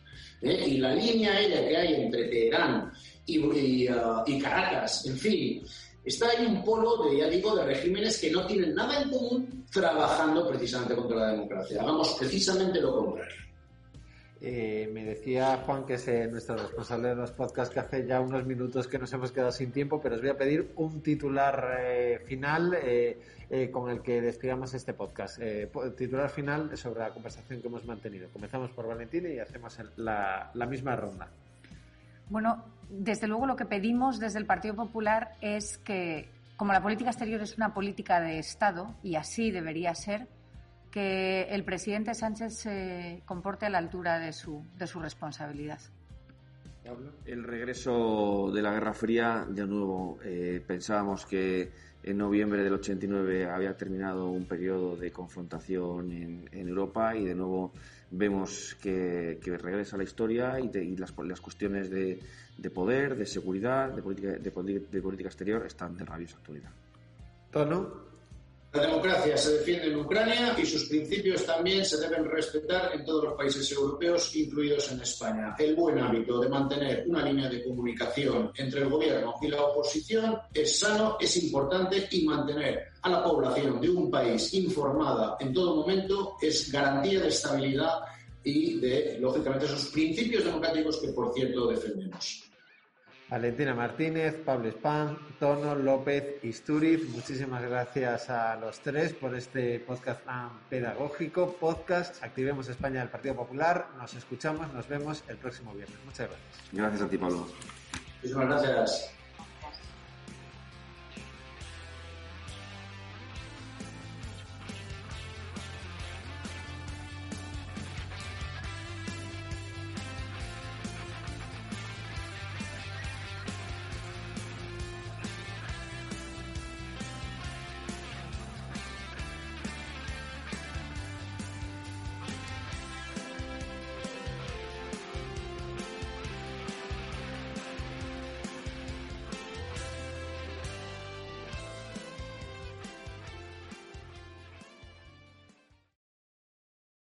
¿eh? 0.42 0.66
y 0.68 0.78
la 0.78 0.94
línea 0.94 1.34
aérea 1.34 1.68
que 1.68 1.78
hay 1.78 1.94
entre 2.02 2.28
Teherán 2.28 2.92
y, 3.26 3.40
uh, 3.40 4.24
y, 4.26 4.40
Caracas, 4.40 5.06
en 5.06 5.18
fin, 5.18 5.64
está 6.04 6.30
ahí 6.30 6.46
un 6.46 6.64
polo, 6.64 7.04
de, 7.04 7.18
ya 7.18 7.28
digo, 7.28 7.56
de 7.56 7.66
regímenes 7.66 8.20
que 8.20 8.32
no 8.32 8.46
tienen 8.46 8.76
nada 8.76 9.02
en 9.02 9.10
común 9.10 9.66
trabajando 9.72 10.48
precisamente 10.50 10.96
contra 10.96 11.18
la 11.18 11.32
democracia. 11.32 11.82
Hagamos 11.82 12.16
precisamente 12.20 12.82
lo 12.82 12.96
contrario. 12.96 13.36
Eh, 14.44 14.90
me 14.92 15.04
decía 15.06 15.62
Juan, 15.66 15.86
que 15.86 15.94
es 15.94 16.08
eh, 16.08 16.28
nuestro 16.28 16.58
responsable 16.58 17.10
de 17.10 17.16
los 17.16 17.32
podcasts, 17.32 17.72
que 17.72 17.80
hace 17.80 18.08
ya 18.08 18.20
unos 18.20 18.44
minutos 18.44 18.88
que 18.88 18.98
nos 18.98 19.14
hemos 19.14 19.32
quedado 19.32 19.52
sin 19.52 19.72
tiempo, 19.72 20.02
pero 20.02 20.16
os 20.16 20.22
voy 20.22 20.32
a 20.32 20.38
pedir 20.38 20.72
un 20.78 21.02
titular 21.04 22.20
final 22.26 22.76
eh, 23.54 23.70
con 23.70 23.90
el 23.90 24.02
que 24.02 24.22
despidamos 24.22 24.74
este 24.74 24.94
podcast. 24.94 25.38
Eh, 25.42 25.70
titular 25.98 26.30
final 26.30 26.78
sobre 26.78 27.02
la 27.02 27.14
conversación 27.14 27.60
que 27.62 27.68
hemos 27.68 27.84
mantenido. 27.84 28.30
Comenzamos 28.32 28.72
por 28.72 28.88
Valentín 28.88 29.28
y 29.30 29.40
hacemos 29.40 29.78
la, 29.98 30.50
misma 30.70 30.96
ronda. 30.96 31.28
Bueno, 32.30 32.64
desde 32.90 33.28
luego 33.28 33.46
lo 33.46 33.58
que 33.58 33.66
pedimos 33.66 34.20
desde 34.20 34.40
el 34.40 34.46
Partido 34.46 34.74
Popular 34.74 35.36
es 35.42 35.78
que, 35.80 36.30
como 36.56 36.72
la 36.72 36.82
política 36.82 37.10
exterior 37.10 37.42
es 37.42 37.58
una 37.58 37.74
política 37.74 38.22
de 38.22 38.40
Estado, 38.40 38.96
y 39.04 39.16
así 39.16 39.52
debería 39.52 39.94
ser, 39.96 40.30
que 40.90 41.42
el 41.50 41.66
presidente 41.66 42.14
Sánchez 42.14 42.58
se 42.58 43.22
comporte 43.26 43.66
a 43.66 43.70
la 43.70 43.80
altura 43.80 44.20
de 44.20 44.32
su, 44.32 44.66
de 44.78 44.88
su 44.88 45.02
responsabilidad. 45.02 45.82
El 47.26 47.44
regreso 47.44 48.52
de 48.54 48.62
la 48.62 48.74
Guerra 48.74 48.94
Fría, 48.94 49.46
de 49.48 49.68
nuevo, 49.68 50.18
eh, 50.24 50.64
pensábamos 50.66 51.26
que 51.26 51.72
en 52.04 52.18
noviembre 52.18 52.64
del 52.64 52.74
89 52.74 53.46
había 53.46 53.78
terminado 53.78 54.30
un 54.30 54.46
periodo 54.46 54.96
de 54.98 55.12
confrontación 55.12 56.12
en, 56.12 56.68
Europa 56.68 57.16
y 57.16 57.26
de 57.26 57.36
nuevo 57.36 57.74
vemos 58.10 58.76
que, 58.82 59.40
regresa 59.62 59.98
la 59.98 60.04
historia 60.04 60.60
y, 60.60 60.98
las, 60.98 61.12
cuestiones 61.12 61.92
de, 61.92 62.20
poder, 62.74 63.16
de 63.16 63.26
seguridad, 63.28 63.90
de 63.92 64.02
política, 64.02 64.32
de, 64.32 65.02
política 65.02 65.30
exterior 65.30 65.66
están 65.66 65.96
de 65.96 66.06
rabiosa 66.06 66.38
actualidad. 66.38 66.72
La 68.74 68.84
democracia 68.84 69.36
se 69.36 69.58
defiende 69.58 69.88
en 69.88 69.98
Ucrania 69.98 70.56
y 70.58 70.66
sus 70.66 70.86
principios 70.86 71.46
también 71.46 71.84
se 71.84 71.98
deben 71.98 72.24
respetar 72.24 72.92
en 72.94 73.04
todos 73.04 73.26
los 73.26 73.34
países 73.34 73.70
europeos, 73.74 74.34
incluidos 74.34 74.90
en 74.94 75.02
España. 75.02 75.54
El 75.60 75.76
buen 75.76 76.00
hábito 76.00 76.40
de 76.40 76.48
mantener 76.48 77.04
una 77.06 77.26
línea 77.26 77.50
de 77.50 77.66
comunicación 77.66 78.50
entre 78.56 78.84
el 78.84 78.90
gobierno 78.90 79.36
y 79.42 79.50
la 79.50 79.62
oposición 79.62 80.38
es 80.54 80.80
sano, 80.80 81.18
es 81.20 81.36
importante 81.44 82.08
y 82.12 82.24
mantener 82.24 82.92
a 83.02 83.10
la 83.10 83.22
población 83.22 83.82
de 83.82 83.90
un 83.90 84.10
país 84.10 84.54
informada 84.54 85.36
en 85.42 85.54
todo 85.54 85.76
momento 85.76 86.38
es 86.42 86.72
garantía 86.72 87.20
de 87.20 87.28
estabilidad 87.28 88.00
y 88.44 88.80
de, 88.80 89.18
lógicamente, 89.20 89.66
esos 89.66 89.88
principios 89.88 90.46
democráticos 90.46 90.98
que, 90.98 91.10
por 91.10 91.34
cierto, 91.34 91.68
defendemos. 91.68 92.51
Valentina 93.32 93.74
Martínez, 93.74 94.36
Pablo 94.44 94.68
Spam, 94.68 95.18
Tono, 95.40 95.74
López, 95.74 96.44
Isturiz. 96.44 97.08
Muchísimas 97.12 97.64
gracias 97.64 98.30
a 98.30 98.58
los 98.58 98.82
tres 98.82 99.14
por 99.14 99.34
este 99.34 99.80
podcast 99.80 100.26
tan 100.26 100.50
pedagógico. 100.70 101.54
Podcast 101.54 102.22
Activemos 102.22 102.68
España 102.68 103.00
del 103.00 103.08
Partido 103.08 103.36
Popular. 103.36 103.88
Nos 103.98 104.14
escuchamos, 104.16 104.74
nos 104.74 104.86
vemos 104.90 105.24
el 105.30 105.38
próximo 105.38 105.74
viernes. 105.74 105.98
Muchas 106.04 106.28
gracias. 106.28 106.70
Gracias 106.74 107.02
a 107.04 107.10
ti, 107.10 107.18
Pablo. 107.18 107.48
Muchísimas 108.22 108.48
gracias. 108.48 109.21